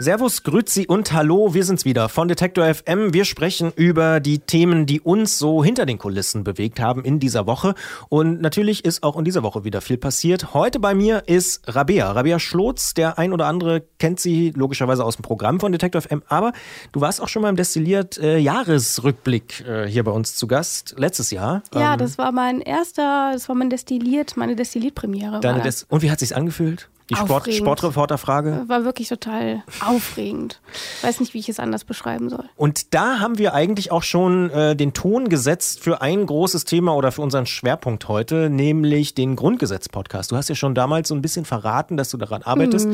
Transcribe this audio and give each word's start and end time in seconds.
Servus, 0.00 0.44
Grüezi 0.44 0.86
und 0.86 1.12
Hallo, 1.12 1.54
wir 1.54 1.64
sind's 1.64 1.84
wieder 1.84 2.08
von 2.08 2.28
Detektor 2.28 2.72
FM. 2.72 3.12
Wir 3.12 3.24
sprechen 3.24 3.72
über 3.74 4.20
die 4.20 4.38
Themen, 4.38 4.86
die 4.86 5.00
uns 5.00 5.38
so 5.40 5.64
hinter 5.64 5.86
den 5.86 5.98
Kulissen 5.98 6.44
bewegt 6.44 6.78
haben 6.78 7.04
in 7.04 7.18
dieser 7.18 7.48
Woche. 7.48 7.74
Und 8.08 8.40
natürlich 8.40 8.84
ist 8.84 9.02
auch 9.02 9.16
in 9.18 9.24
dieser 9.24 9.42
Woche 9.42 9.64
wieder 9.64 9.80
viel 9.80 9.96
passiert. 9.96 10.54
Heute 10.54 10.78
bei 10.78 10.94
mir 10.94 11.24
ist 11.26 11.62
Rabea. 11.66 12.12
Rabea 12.12 12.38
Schlotz, 12.38 12.94
der 12.94 13.18
ein 13.18 13.32
oder 13.32 13.46
andere 13.46 13.82
kennt 13.98 14.20
sie 14.20 14.52
logischerweise 14.54 15.04
aus 15.04 15.16
dem 15.16 15.22
Programm 15.22 15.58
von 15.58 15.72
Detektor 15.72 16.00
FM. 16.00 16.22
Aber 16.28 16.52
du 16.92 17.00
warst 17.00 17.20
auch 17.20 17.26
schon 17.26 17.42
mal 17.42 17.48
im 17.48 17.56
Destilliert 17.56 18.18
äh, 18.18 18.38
Jahresrückblick 18.38 19.66
äh, 19.66 19.88
hier 19.88 20.04
bei 20.04 20.12
uns 20.12 20.36
zu 20.36 20.46
Gast, 20.46 20.94
letztes 20.96 21.32
Jahr. 21.32 21.64
Ja, 21.74 21.94
Ähm, 21.94 21.98
das 21.98 22.18
war 22.18 22.30
mein 22.30 22.60
erster, 22.60 23.30
das 23.32 23.48
war 23.48 23.56
mein 23.56 23.68
Destilliert, 23.68 24.36
meine 24.36 24.54
Destilliertpremiere. 24.54 25.40
und 25.88 26.02
wie 26.02 26.10
hat 26.12 26.20
sich's 26.20 26.30
angefühlt? 26.32 26.88
Die 27.10 27.16
Sport. 27.16 27.52
Sportreporterfrage. 27.52 28.64
war 28.66 28.84
wirklich 28.84 29.08
total 29.08 29.62
aufregend. 29.80 30.60
Weiß 31.02 31.20
nicht, 31.20 31.32
wie 31.34 31.38
ich 31.38 31.48
es 31.48 31.58
anders 31.58 31.84
beschreiben 31.84 32.28
soll. 32.28 32.44
Und 32.56 32.94
da 32.94 33.18
haben 33.20 33.38
wir 33.38 33.54
eigentlich 33.54 33.90
auch 33.92 34.02
schon 34.02 34.50
äh, 34.50 34.76
den 34.76 34.92
Ton 34.92 35.28
gesetzt 35.28 35.80
für 35.80 36.02
ein 36.02 36.26
großes 36.26 36.64
Thema 36.64 36.94
oder 36.94 37.10
für 37.12 37.22
unseren 37.22 37.46
Schwerpunkt 37.46 38.08
heute, 38.08 38.50
nämlich 38.50 39.14
den 39.14 39.36
Grundgesetz-Podcast. 39.36 40.30
Du 40.32 40.36
hast 40.36 40.48
ja 40.48 40.54
schon 40.54 40.74
damals 40.74 41.08
so 41.08 41.14
ein 41.14 41.22
bisschen 41.22 41.44
verraten, 41.44 41.96
dass 41.96 42.10
du 42.10 42.18
daran 42.18 42.42
arbeitest. 42.42 42.88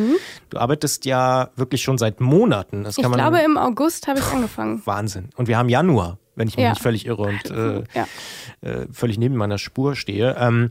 Du 0.51 0.59
arbeitest 0.59 1.05
ja 1.07 1.51
wirklich 1.57 1.83
schon 1.83 1.99
seit 1.99 2.21
Monaten. 2.21 2.81
Mhm. 2.83 2.87
Ich 2.87 2.97
glaube, 2.97 3.39
im 3.41 3.57
August 3.57 4.07
habe 4.07 4.21
ich 4.21 4.27
angefangen. 4.27 4.81
Wahnsinn. 4.85 5.31
Und 5.37 5.49
wir 5.49 5.59
haben 5.59 5.69
Januar, 5.69 6.19
wenn 6.37 6.47
ich 6.49 6.57
mich 6.57 6.62
Ja. 6.65 6.71
nicht 6.71 6.83
völlig 6.83 7.07
irre 7.07 7.23
und 7.23 7.51
äh, 7.51 7.83
Ja. 7.95 8.07
äh, 8.61 8.87
völlig 8.93 9.19
neben 9.19 9.35
meiner 9.37 9.59
Spur 9.59 9.97
stehe. 9.97 10.37
Ähm, 10.39 10.71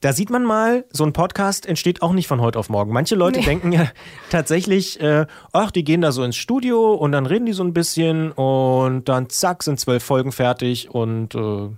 da 0.00 0.12
sieht 0.12 0.30
man 0.30 0.44
mal, 0.44 0.84
so 0.92 1.04
ein 1.04 1.12
Podcast 1.12 1.66
entsteht 1.66 2.02
auch 2.02 2.12
nicht 2.12 2.28
von 2.28 2.40
heute 2.40 2.58
auf 2.58 2.68
morgen. 2.68 2.92
Manche 2.92 3.14
Leute 3.16 3.40
Nee. 3.40 3.46
denken 3.46 3.72
ja 3.72 3.86
tatsächlich, 4.30 5.00
äh, 5.00 5.26
ach, 5.52 5.70
die 5.70 5.82
gehen 5.84 6.00
da 6.00 6.12
so 6.12 6.22
ins 6.22 6.36
Studio 6.36 6.94
und 6.94 7.12
dann 7.12 7.26
reden 7.26 7.46
die 7.46 7.52
so 7.52 7.64
ein 7.64 7.72
bisschen 7.72 8.30
und 8.32 9.08
dann 9.08 9.28
zack, 9.28 9.62
sind 9.62 9.80
zwölf 9.80 10.04
Folgen 10.04 10.30
fertig 10.32 10.90
und 10.90 11.34
äh, 11.34 11.68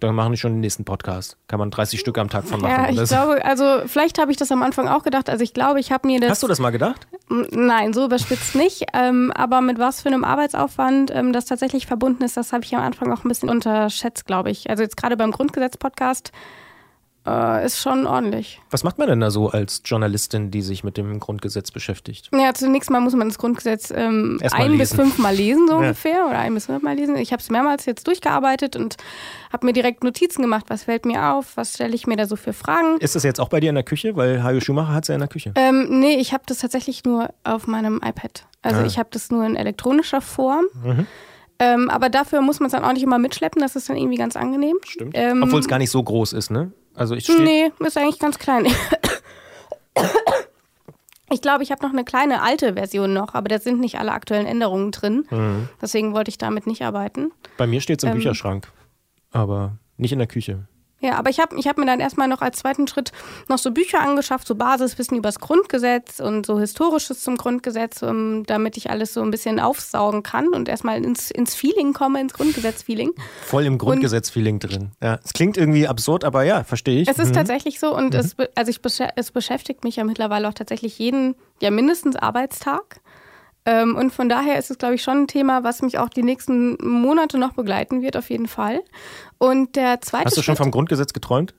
dann 0.00 0.16
machen 0.16 0.32
die 0.32 0.38
schon 0.38 0.54
den 0.54 0.60
nächsten 0.60 0.84
Podcast. 0.84 1.36
Kann 1.46 1.60
man 1.60 1.70
30 1.70 2.00
Stück 2.00 2.18
am 2.18 2.28
Tag 2.28 2.44
von 2.44 2.60
machen. 2.60 2.72
Ja, 2.72 2.90
ich 2.90 2.96
Das- 2.96 3.10
glaube, 3.10 3.44
also 3.44 3.82
vielleicht 3.86 4.18
habe 4.18 4.32
ich 4.32 4.36
das 4.36 4.50
am 4.50 4.64
Anfang 4.64 4.88
auch 4.88 5.04
gedacht. 5.04 5.30
Also 5.30 5.44
ich 5.44 5.54
glaube, 5.54 5.78
ich 5.78 5.92
habe 5.92 6.08
mir 6.08 6.18
das. 6.18 6.30
Hast 6.30 6.42
du 6.42 6.48
das 6.48 6.58
mal 6.58 6.70
gedacht? 6.70 7.06
Nein, 7.28 7.92
so 7.92 8.06
überspitzt 8.06 8.56
nicht. 8.56 8.86
Ähm, 8.94 9.30
aber 9.32 9.60
mit 9.60 9.78
was 9.78 10.02
für 10.02 10.08
einem 10.08 10.24
Arbeitsaufwand 10.24 11.12
ähm, 11.14 11.32
das 11.32 11.44
tatsächlich 11.44 11.86
verbunden 11.86 12.24
ist, 12.24 12.36
das 12.36 12.52
habe 12.52 12.64
ich 12.64 12.74
am 12.74 12.82
Anfang 12.82 13.12
auch 13.12 13.22
ein 13.24 13.28
bisschen 13.28 13.48
unterschätzt, 13.48 14.26
glaube 14.26 14.50
ich. 14.50 14.68
Also 14.68 14.82
jetzt 14.82 14.96
gerade 14.96 15.16
beim 15.16 15.30
Grundgesetz-Podcast 15.30 16.32
äh, 17.26 17.64
ist 17.64 17.78
schon 17.80 18.06
ordentlich. 18.06 18.60
Was 18.70 18.82
macht 18.84 18.98
man 18.98 19.08
denn 19.08 19.20
da 19.20 19.30
so 19.30 19.48
als 19.48 19.82
Journalistin, 19.84 20.50
die 20.50 20.62
sich 20.62 20.82
mit 20.84 20.96
dem 20.96 21.20
Grundgesetz 21.20 21.70
beschäftigt? 21.70 22.30
Ja, 22.34 22.52
zunächst 22.54 22.90
mal 22.90 23.00
muss 23.00 23.14
man 23.14 23.28
das 23.28 23.38
Grundgesetz 23.38 23.92
ähm, 23.94 24.40
ein 24.52 24.78
bis 24.78 24.90
lesen. 24.92 24.96
fünf 24.96 25.18
Mal 25.18 25.34
lesen, 25.34 25.66
so 25.68 25.74
Ja. 25.74 25.78
ungefähr, 25.80 26.26
oder 26.26 26.38
ein 26.38 26.54
bis 26.54 26.66
fünf 26.66 26.82
Mal 26.82 26.96
lesen. 26.96 27.16
Ich 27.16 27.32
habe 27.32 27.40
es 27.40 27.50
mehrmals 27.50 27.86
jetzt 27.86 28.06
durchgearbeitet 28.06 28.74
und 28.76 28.96
habe 29.52 29.66
mir 29.66 29.72
direkt 29.72 30.02
Notizen 30.04 30.42
gemacht. 30.42 30.64
Was 30.68 30.84
fällt 30.84 31.04
mir 31.06 31.32
auf? 31.32 31.56
Was 31.56 31.74
stelle 31.74 31.94
ich 31.94 32.06
mir 32.06 32.16
da 32.16 32.26
so 32.26 32.36
für 32.36 32.52
Fragen? 32.52 32.98
Ist 32.98 33.14
das 33.14 33.22
jetzt 33.22 33.40
auch 33.40 33.48
bei 33.48 33.60
dir 33.60 33.68
in 33.68 33.74
der 33.76 33.84
Küche? 33.84 34.16
Weil 34.16 34.42
Hajo 34.42 34.60
Schumacher 34.60 34.92
hat 34.94 35.04
es 35.04 35.08
ja 35.08 35.14
in 35.14 35.20
der 35.20 35.28
Küche. 35.28 35.52
Ähm, 35.54 36.00
nee, 36.00 36.16
ich 36.16 36.32
habe 36.32 36.42
das 36.46 36.58
tatsächlich 36.58 37.04
nur 37.04 37.28
auf 37.44 37.66
meinem 37.66 37.96
iPad. 38.04 38.46
Also 38.62 38.80
Ah. 38.80 38.84
ich 38.86 38.98
habe 38.98 39.08
das 39.12 39.30
nur 39.30 39.44
in 39.44 39.56
elektronischer 39.56 40.20
Form. 40.20 40.64
Mhm. 40.82 41.06
Ähm, 41.58 41.90
aber 41.90 42.08
dafür 42.08 42.40
muss 42.40 42.58
man 42.58 42.66
es 42.66 42.72
dann 42.72 42.82
auch 42.84 42.92
nicht 42.92 43.04
immer 43.04 43.18
mitschleppen. 43.18 43.60
Das 43.62 43.76
ist 43.76 43.88
dann 43.88 43.96
irgendwie 43.96 44.16
ganz 44.16 44.34
angenehm. 44.36 44.76
Stimmt. 44.84 45.12
Ähm, 45.16 45.42
Obwohl 45.44 45.60
es 45.60 45.68
gar 45.68 45.78
nicht 45.78 45.90
so 45.90 46.02
groß 46.02 46.32
ist, 46.32 46.50
ne? 46.50 46.72
Also 46.94 47.14
ich. 47.14 47.28
Nee, 47.28 47.70
ist 47.80 47.96
eigentlich 47.96 48.18
ganz 48.18 48.38
klein. 48.38 48.66
Ich 51.30 51.40
glaube, 51.40 51.62
ich 51.62 51.70
habe 51.70 51.82
noch 51.82 51.92
eine 51.92 52.04
kleine 52.04 52.42
alte 52.42 52.74
Version 52.74 53.14
noch, 53.14 53.32
aber 53.34 53.48
da 53.48 53.58
sind 53.58 53.80
nicht 53.80 53.98
alle 53.98 54.12
aktuellen 54.12 54.46
Änderungen 54.46 54.90
drin. 54.90 55.24
Mhm. 55.30 55.68
Deswegen 55.80 56.12
wollte 56.12 56.28
ich 56.28 56.36
damit 56.36 56.66
nicht 56.66 56.82
arbeiten. 56.82 57.32
Bei 57.56 57.66
mir 57.66 57.80
steht 57.80 58.00
es 58.00 58.04
im 58.04 58.10
Ähm, 58.10 58.16
Bücherschrank, 58.16 58.70
aber 59.30 59.78
nicht 59.96 60.12
in 60.12 60.18
der 60.18 60.28
Küche. 60.28 60.66
Ja, 61.02 61.14
aber 61.18 61.30
ich 61.30 61.40
habe 61.40 61.58
ich 61.58 61.66
hab 61.66 61.76
mir 61.78 61.84
dann 61.86 62.00
erstmal 62.00 62.28
noch 62.28 62.40
als 62.40 62.58
zweiten 62.60 62.86
Schritt 62.86 63.10
noch 63.48 63.58
so 63.58 63.72
Bücher 63.72 64.00
angeschafft, 64.00 64.46
so 64.46 64.54
Basiswissen 64.54 65.16
übers 65.18 65.40
Grundgesetz 65.40 66.20
und 66.20 66.46
so 66.46 66.58
Historisches 66.58 67.22
zum 67.22 67.36
Grundgesetz, 67.36 68.02
um, 68.02 68.44
damit 68.46 68.76
ich 68.76 68.88
alles 68.88 69.12
so 69.12 69.20
ein 69.20 69.30
bisschen 69.32 69.58
aufsaugen 69.60 70.22
kann 70.22 70.48
und 70.48 70.68
erstmal 70.68 71.04
ins, 71.04 71.30
ins 71.30 71.54
Feeling 71.56 71.92
komme, 71.92 72.20
ins 72.20 72.32
Grundgesetz-Feeling. 72.34 73.10
Voll 73.44 73.66
im 73.66 73.78
Grundgesetz-Feeling 73.78 74.60
drin. 74.60 74.92
Ja, 75.02 75.18
es 75.24 75.32
klingt 75.32 75.56
irgendwie 75.56 75.88
absurd, 75.88 76.24
aber 76.24 76.44
ja, 76.44 76.62
verstehe 76.64 77.02
ich. 77.02 77.08
Es 77.08 77.18
ist 77.18 77.30
Mhm. 77.30 77.34
tatsächlich 77.34 77.80
so 77.80 77.94
und 77.96 78.14
es, 78.14 78.34
be- 78.36 78.50
also 78.54 78.70
ich 78.70 78.80
es 79.16 79.30
beschäftigt 79.32 79.82
mich 79.84 79.96
ja 79.96 80.04
mittlerweile 80.04 80.48
auch 80.48 80.54
tatsächlich 80.54 80.98
jeden, 81.00 81.34
ja 81.60 81.70
mindestens 81.72 82.14
Arbeitstag. 82.16 83.00
Ähm, 83.64 83.94
und 83.96 84.12
von 84.12 84.28
daher 84.28 84.58
ist 84.58 84.70
es, 84.70 84.78
glaube 84.78 84.94
ich, 84.96 85.02
schon 85.02 85.22
ein 85.22 85.26
Thema, 85.28 85.62
was 85.62 85.82
mich 85.82 85.98
auch 85.98 86.08
die 86.08 86.22
nächsten 86.24 86.76
Monate 86.84 87.38
noch 87.38 87.52
begleiten 87.52 88.02
wird, 88.02 88.16
auf 88.16 88.28
jeden 88.30 88.48
Fall. 88.48 88.80
Und 89.38 89.76
der 89.76 90.00
zweite 90.00 90.24
Hast 90.26 90.36
du 90.36 90.42
schon 90.42 90.56
Schritt, 90.56 90.64
vom 90.64 90.70
Grundgesetz 90.72 91.12
geträumt? 91.12 91.54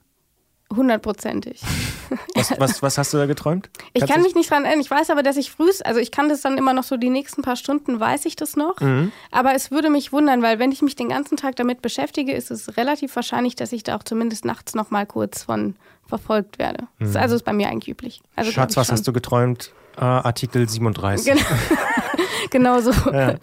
hundertprozentig. 0.75 1.62
Was, 2.36 2.52
was, 2.59 2.81
was 2.81 2.97
hast 2.97 3.13
du 3.13 3.18
da 3.18 3.25
geträumt? 3.28 3.69
Ich 3.94 4.02
Kannst 4.02 4.12
kann 4.13 4.22
du- 4.22 4.28
mich 4.28 4.36
nicht 4.36 4.50
dran 4.52 4.66
erinnern. 4.66 4.81
Ich 4.81 4.90
weiß 4.90 5.09
aber, 5.12 5.24
dass 5.24 5.38
ich 5.38 5.52
frühst, 5.52 5.84
also 5.86 6.00
ich 6.00 6.12
kann 6.12 6.30
das 6.30 6.42
dann 6.42 6.58
immer 6.58 6.74
noch 6.74 6.84
so 6.84 6.97
die 6.97 7.09
nächsten 7.09 7.42
paar 7.42 7.56
Stunden, 7.56 8.00
weiß 8.00 8.25
ich 8.25 8.36
das 8.36 8.56
noch. 8.56 8.80
Mhm. 8.81 9.12
Aber 9.31 9.53
es 9.56 9.69
würde 9.72 9.90
mich 9.90 10.12
wundern, 10.12 10.42
weil 10.42 10.58
wenn 10.59 10.72
ich 10.72 10.81
mich 10.81 10.96
den 10.96 11.09
ganzen 11.09 11.38
Tag 11.38 11.56
damit 11.56 11.81
beschäftige, 11.81 12.34
ist 12.34 12.52
es 12.52 12.75
relativ 12.78 13.16
wahrscheinlich, 13.16 13.56
dass 13.56 13.72
ich 13.72 13.84
da 13.84 13.96
auch 13.96 14.03
zumindest 14.03 14.46
nachts 14.46 14.74
noch 14.75 14.90
mal 14.92 15.06
kurz 15.06 15.44
von 15.44 15.75
verfolgt 16.18 16.59
werde. 16.59 16.88
Das 17.00 17.09
ist 17.09 17.16
also 17.16 17.35
ist 17.35 17.44
bei 17.44 17.53
mir 17.53 17.69
eigentlich 17.69 17.90
üblich. 17.90 18.22
Also 18.35 18.51
Schatz, 18.51 18.78
was 18.78 18.88
schon. 18.88 18.94
hast 18.94 19.07
du 19.07 19.13
geträumt? 19.13 19.72
Äh, 19.97 20.01
Artikel 20.01 20.69
37. 20.69 21.25
Genau, 21.34 21.41
genau 22.51 22.81
so. 22.81 22.91
Ja. 23.12 23.35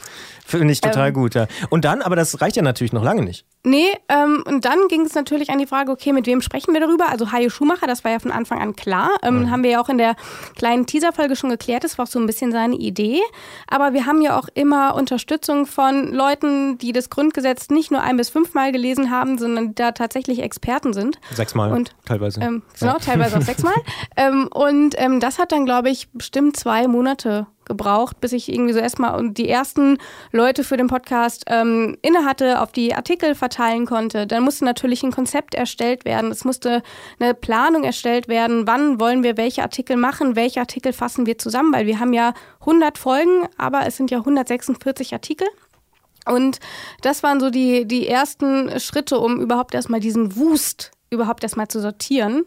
Finde 0.59 0.73
ich 0.73 0.81
total 0.81 1.09
Ähm. 1.09 1.15
gut, 1.15 1.35
ja. 1.35 1.47
Und 1.69 1.85
dann, 1.85 2.03
aber 2.03 2.17
das 2.17 2.41
reicht 2.41 2.57
ja 2.57 2.63
natürlich 2.63 2.93
noch 2.93 3.05
lange 3.05 3.23
nicht. 3.23 3.45
Nee, 3.63 3.89
ähm, 4.09 4.43
und 4.47 4.65
dann 4.65 4.89
ging 4.89 5.03
es 5.03 5.15
natürlich 5.15 5.51
an 5.51 5.59
die 5.59 5.67
Frage, 5.67 5.93
okay, 5.93 6.13
mit 6.13 6.27
wem 6.27 6.41
sprechen 6.41 6.73
wir 6.73 6.81
darüber? 6.81 7.11
Also 7.11 7.31
Hajo 7.31 7.51
Schumacher, 7.51 7.87
das 7.87 8.05
war 8.05 8.11
ja 8.11 8.19
von 8.19 8.33
Anfang 8.33 8.61
an 8.61 8.75
klar. 8.75 9.11
Ähm, 9.23 9.51
Haben 9.51 9.63
wir 9.63 9.71
ja 9.71 9.81
auch 9.83 9.89
in 9.89 9.99
der 9.99 10.17
kleinen 10.57 10.87
Teaserfolge 10.87 11.37
schon 11.37 11.51
geklärt, 11.51 11.85
das 11.85 11.99
war 11.99 12.05
auch 12.05 12.09
so 12.09 12.19
ein 12.19 12.27
bisschen 12.27 12.53
seine 12.53 12.77
Idee. 12.77 13.21
Aber 13.69 13.93
wir 13.93 14.07
haben 14.07 14.23
ja 14.23 14.39
auch 14.39 14.49
immer 14.55 14.95
Unterstützung 14.95 15.67
von 15.67 16.13
Leuten, 16.13 16.79
die 16.79 16.93
das 16.93 17.11
Grundgesetz 17.11 17.69
nicht 17.69 17.91
nur 17.91 18.03
ein 18.03 18.17
bis 18.17 18.31
fünfmal 18.31 18.73
gelesen 18.73 19.11
haben, 19.11 19.39
sondern 19.39 19.75
da 19.75 19.93
tatsächlich 19.93 20.43
Experten 20.43 20.93
sind. 20.93 21.21
Sechsmal 21.33 21.73
Und, 21.73 21.95
teilweise. 22.07 22.41
Ähm, 22.41 22.63
genau, 22.79 22.97
teilweise 22.99 23.39
auch 23.39 23.43
sechsmal. 23.43 23.75
ähm, 24.17 24.49
und 24.53 24.95
ähm, 24.99 25.21
das 25.21 25.39
hat 25.39 25.53
dann, 25.53 25.67
glaube 25.67 25.91
ich, 25.91 26.09
bestimmt 26.13 26.57
zwei 26.57 26.89
Monate 26.89 27.47
gebraucht, 27.71 28.21
bis 28.21 28.33
ich 28.33 28.53
irgendwie 28.53 28.73
so 28.73 28.81
erstmal 28.81 29.17
und 29.17 29.39
die 29.39 29.49
ersten 29.49 29.97
Leute 30.33 30.65
für 30.65 30.77
den 30.77 30.89
Podcast 30.89 31.45
ähm, 31.47 31.97
inne 32.03 32.25
hatte, 32.25 32.61
auf 32.61 32.73
die 32.73 32.95
Artikel 32.95 33.37
verteilen 33.37 33.87
konnte. 33.87 34.27
Dann 34.27 34.43
musste 34.43 34.65
natürlich 34.65 35.05
ein 35.05 35.13
Konzept 35.13 35.55
erstellt 35.55 36.05
werden. 36.05 36.33
Es 36.33 36.45
musste 36.45 36.83
eine 37.21 37.33
Planung 37.33 37.85
erstellt 37.85 38.27
werden. 38.27 38.67
Wann 38.67 38.99
wollen 38.99 39.23
wir 39.23 39.37
welche 39.37 39.63
Artikel 39.63 39.97
machen? 39.97 40.35
Welche 40.35 40.59
Artikel 40.59 40.93
fassen 40.93 41.27
wir 41.27 41.39
zusammen? 41.39 41.73
Weil 41.73 41.87
wir 41.87 42.01
haben 42.01 42.13
ja 42.13 42.35
100 42.61 42.99
Folgen, 42.99 43.47
aber 43.57 43.87
es 43.87 43.97
sind 43.97 44.11
ja 44.11 44.19
146 44.19 45.13
Artikel. 45.13 45.47
Und 46.27 46.59
das 47.03 47.23
waren 47.23 47.39
so 47.39 47.51
die, 47.51 47.87
die 47.87 48.09
ersten 48.09 48.81
Schritte, 48.81 49.19
um 49.21 49.41
überhaupt 49.41 49.75
erstmal 49.75 50.01
diesen 50.01 50.37
Wust 50.37 50.91
überhaupt 51.11 51.45
erstmal 51.45 51.69
zu 51.69 51.81
sortieren. 51.81 52.45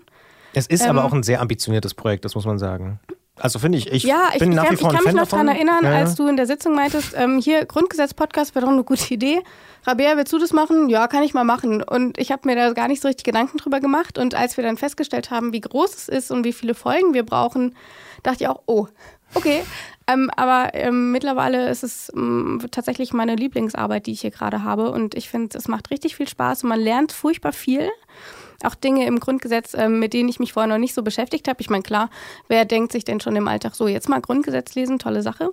es 0.54 0.68
ist 0.68 0.84
aber 0.84 1.00
ähm, 1.00 1.06
auch 1.06 1.14
ein 1.14 1.24
sehr 1.24 1.42
ambitioniertes 1.42 1.94
Projekt, 1.94 2.26
das 2.26 2.36
muss 2.36 2.46
man 2.46 2.60
sagen. 2.60 3.00
Also 3.40 3.58
finde 3.60 3.80
ich, 3.80 3.92
ich 3.92 4.04
Ja, 4.04 4.30
ich, 4.34 4.40
bin 4.40 4.52
ich, 4.52 4.56
nach 4.56 4.66
kann, 4.66 4.72
wie 4.72 4.76
ich 4.76 4.82
vor 4.82 4.90
ein 4.92 4.96
kann 4.96 5.04
mich 5.04 5.14
Fan 5.14 5.16
noch 5.16 5.30
davon. 5.30 5.48
daran 5.48 5.56
erinnern, 5.56 5.84
Ja, 5.84 6.00
als 6.00 6.16
du 6.16 6.28
in 6.28 6.38
der 6.38 6.46
Sitzung 6.46 6.76
meintest, 6.76 7.14
ähm, 7.18 7.40
hier 7.40 7.66
Grundgesetz-Podcast 7.66 8.54
wäre 8.54 8.66
doch 8.66 8.72
eine 8.72 8.84
gute 8.84 9.12
Idee. 9.14 9.42
Rabea, 9.86 10.16
willst 10.16 10.32
du 10.32 10.40
das 10.40 10.54
machen? 10.54 10.88
Ja, 10.90 11.08
kann 11.08 11.24
ich 11.24 11.34
mal 11.34 11.44
machen. 11.44 11.82
Und 11.82 12.18
ich 12.18 12.32
habe 12.32 12.48
mir 12.48 12.56
da 12.56 12.72
gar 12.74 12.88
nicht 12.88 13.02
so 13.02 13.08
richtig 13.08 13.26
Gedanken 13.26 13.58
drüber 13.58 13.80
gemacht. 13.80 14.18
Und 14.18 14.36
als 14.36 14.56
wir 14.56 14.64
dann 14.64 14.78
festgestellt 14.78 15.32
haben, 15.32 15.52
wie 15.52 15.62
groß 15.62 15.96
es 15.96 16.08
ist 16.10 16.32
und 16.32 16.46
wie 16.46 16.54
viele 16.54 16.76
Folgen 16.76 17.14
wir 17.14 17.24
brauchen, 17.26 17.76
dachte 18.22 18.44
ich 18.44 18.48
auch, 18.50 18.62
oh, 18.68 18.88
okay. 19.34 19.64
Ähm, 20.06 20.30
aber 20.36 20.74
ähm, 20.74 21.12
mittlerweile 21.12 21.70
ist 21.70 21.84
es 21.84 22.12
ähm, 22.16 22.62
tatsächlich 22.72 23.14
meine 23.14 23.36
Lieblingsarbeit, 23.36 24.06
die 24.06 24.12
ich 24.12 24.22
hier 24.22 24.32
gerade 24.32 24.64
habe. 24.64 24.92
Und 24.92 25.16
ich 25.16 25.30
finde, 25.30 25.58
es 25.58 25.68
macht 25.68 25.90
richtig 25.92 26.16
viel 26.16 26.28
Spaß 26.28 26.64
und 26.64 26.70
man 26.70 26.80
lernt 26.80 27.12
furchtbar 27.12 27.52
viel. 27.52 27.90
Auch 28.64 28.76
Dinge 28.76 29.06
im 29.06 29.20
Grundgesetz, 29.20 29.74
ähm, 29.74 30.00
mit 30.00 30.14
denen 30.14 30.30
ich 30.30 30.40
mich 30.40 30.54
vorher 30.54 30.68
noch 30.68 30.78
nicht 30.78 30.94
so 30.94 31.04
beschäftigt 31.04 31.48
habe. 31.48 31.62
Ich 31.62 31.70
meine, 31.70 31.84
klar, 31.84 32.10
wer 32.48 32.66
denkt 32.66 32.92
sich 32.92 33.04
denn 33.04 33.20
schon 33.20 33.36
im 33.36 33.48
Alltag 33.48 33.76
so, 33.76 33.88
jetzt 33.88 34.10
mal 34.10 34.22
Grundgesetz 34.22 34.76
lesen, 34.76 35.00
tolle 35.00 35.22
Sache. 35.22 35.52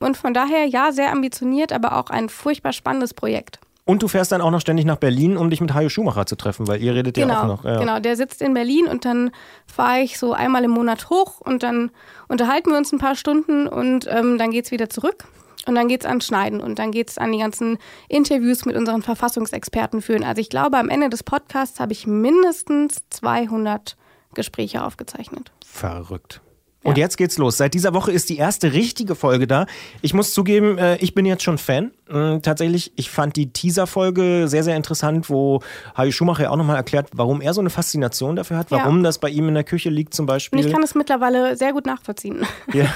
Und 0.00 0.16
von 0.16 0.34
daher, 0.34 0.66
ja, 0.66 0.92
sehr 0.92 1.12
ambitioniert, 1.12 1.72
aber 1.72 1.96
auch 1.98 2.10
ein 2.10 2.28
furchtbar 2.28 2.72
spannendes 2.72 3.14
Projekt. 3.14 3.58
Und 3.84 4.02
du 4.02 4.08
fährst 4.08 4.30
dann 4.30 4.40
auch 4.40 4.52
noch 4.52 4.60
ständig 4.60 4.84
nach 4.84 4.96
Berlin, 4.96 5.36
um 5.36 5.50
dich 5.50 5.60
mit 5.60 5.74
Hajo 5.74 5.88
Schumacher 5.88 6.24
zu 6.24 6.36
treffen, 6.36 6.68
weil 6.68 6.80
ihr 6.80 6.94
redet 6.94 7.18
ja 7.18 7.42
auch 7.42 7.46
noch. 7.46 7.64
Ja. 7.64 7.78
Genau, 7.78 7.98
der 7.98 8.16
sitzt 8.16 8.40
in 8.40 8.54
Berlin 8.54 8.86
und 8.86 9.04
dann 9.04 9.32
fahre 9.66 10.00
ich 10.00 10.18
so 10.18 10.32
einmal 10.32 10.62
im 10.62 10.70
Monat 10.70 11.10
hoch 11.10 11.40
und 11.40 11.64
dann 11.64 11.90
unterhalten 12.28 12.70
wir 12.70 12.78
uns 12.78 12.92
ein 12.92 12.98
paar 12.98 13.16
Stunden 13.16 13.66
und 13.66 14.06
ähm, 14.08 14.38
dann 14.38 14.52
geht's 14.52 14.70
wieder 14.70 14.88
zurück. 14.88 15.24
Und 15.66 15.74
dann 15.76 15.88
geht 15.88 16.02
es 16.02 16.06
an 16.06 16.20
Schneiden 16.20 16.60
und 16.60 16.78
dann 16.78 16.90
geht 16.90 17.10
es 17.10 17.18
an 17.18 17.30
die 17.30 17.38
ganzen 17.38 17.78
Interviews 18.08 18.64
mit 18.64 18.76
unseren 18.76 19.02
Verfassungsexperten 19.02 20.02
führen. 20.02 20.24
Also 20.24 20.40
ich 20.40 20.48
glaube, 20.48 20.76
am 20.78 20.88
Ende 20.88 21.08
des 21.08 21.22
Podcasts 21.22 21.78
habe 21.78 21.92
ich 21.92 22.06
mindestens 22.06 23.02
200 23.10 23.96
Gespräche 24.34 24.82
aufgezeichnet. 24.82 25.52
Verrückt. 25.64 26.40
Und 26.84 26.98
jetzt 26.98 27.16
geht's 27.16 27.38
los. 27.38 27.56
Seit 27.56 27.74
dieser 27.74 27.94
Woche 27.94 28.10
ist 28.10 28.28
die 28.28 28.38
erste 28.38 28.72
richtige 28.72 29.14
Folge 29.14 29.46
da. 29.46 29.66
Ich 30.00 30.14
muss 30.14 30.34
zugeben, 30.34 30.78
äh, 30.78 30.96
ich 30.96 31.14
bin 31.14 31.26
jetzt 31.26 31.44
schon 31.44 31.58
Fan. 31.58 31.92
Mm, 32.12 32.42
tatsächlich, 32.42 32.92
ich 32.96 33.10
fand 33.10 33.36
die 33.36 33.52
Teaser-Folge 33.52 34.46
sehr, 34.46 34.62
sehr 34.62 34.76
interessant, 34.76 35.30
wo 35.30 35.60
Harry 35.94 36.12
Schumacher 36.12 36.50
auch 36.50 36.56
nochmal 36.56 36.76
erklärt, 36.76 37.08
warum 37.14 37.40
er 37.40 37.54
so 37.54 37.60
eine 37.62 37.70
Faszination 37.70 38.36
dafür 38.36 38.58
hat, 38.58 38.70
warum 38.70 38.98
ja. 38.98 39.04
das 39.04 39.18
bei 39.18 39.30
ihm 39.30 39.48
in 39.48 39.54
der 39.54 39.64
Küche 39.64 39.88
liegt 39.88 40.12
zum 40.12 40.26
Beispiel. 40.26 40.60
Und 40.60 40.66
ich 40.66 40.72
kann 40.72 40.82
es 40.82 40.94
mittlerweile 40.94 41.56
sehr 41.56 41.72
gut 41.72 41.86
nachvollziehen. 41.86 42.42
Ja, 42.72 42.86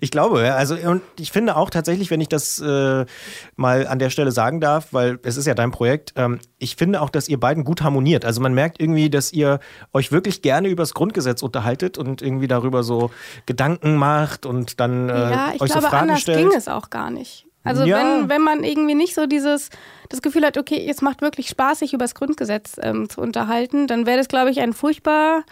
ich 0.00 0.10
glaube. 0.10 0.54
Also, 0.54 0.76
und 0.76 1.02
ich 1.18 1.30
finde 1.30 1.56
auch 1.56 1.68
tatsächlich, 1.68 2.10
wenn 2.10 2.20
ich 2.20 2.28
das 2.28 2.58
äh, 2.58 3.04
mal 3.56 3.86
an 3.86 3.98
der 3.98 4.08
Stelle 4.08 4.30
sagen 4.30 4.60
darf, 4.60 4.92
weil 4.92 5.18
es 5.24 5.36
ist 5.36 5.46
ja 5.46 5.54
dein 5.54 5.72
Projekt, 5.72 6.14
ähm, 6.16 6.38
ich 6.58 6.76
finde 6.76 7.02
auch, 7.02 7.10
dass 7.10 7.28
ihr 7.28 7.38
beiden 7.38 7.64
gut 7.64 7.82
harmoniert. 7.82 8.24
Also 8.24 8.40
man 8.40 8.54
merkt 8.54 8.80
irgendwie, 8.80 9.10
dass 9.10 9.32
ihr 9.32 9.60
euch 9.92 10.12
wirklich 10.12 10.42
gerne 10.42 10.68
über 10.68 10.82
das 10.82 10.94
Grundgesetz 10.94 11.42
unterhaltet 11.42 11.98
und 11.98 12.22
irgendwie 12.22 12.48
darüber 12.48 12.82
so 12.82 13.10
Gedanken 13.44 13.96
macht 13.96 14.46
und 14.46 14.80
dann 14.80 15.08
äh, 15.08 15.12
ja, 15.12 15.52
ich 15.54 15.60
euch 15.60 15.70
glaube, 15.70 15.82
so 15.82 15.88
Fragen 15.88 16.02
anders 16.08 16.22
stellt. 16.22 16.38
ging 16.38 16.56
es 16.56 16.68
auch 16.68 16.88
gar 16.88 17.10
nicht. 17.10 17.46
Also 17.66 17.84
Ja. 17.84 17.98
wenn, 17.98 18.28
wenn 18.28 18.42
man 18.42 18.64
irgendwie 18.64 18.94
nicht 18.94 19.14
so 19.14 19.26
dieses 19.26 19.70
das 20.08 20.22
Gefühl 20.22 20.44
hat, 20.44 20.56
okay, 20.56 20.86
es 20.88 21.02
macht 21.02 21.20
wirklich 21.20 21.48
Spaß, 21.48 21.80
sich 21.80 21.92
über 21.92 22.04
das 22.04 22.14
Grundgesetz 22.14 22.76
ähm, 22.80 23.08
zu 23.08 23.20
unterhalten, 23.20 23.86
dann 23.86 24.06
wäre 24.06 24.18
das, 24.18 24.28
glaube 24.28 24.50
ich, 24.50 24.60
ein 24.60 24.72
furchtbar 24.72 25.42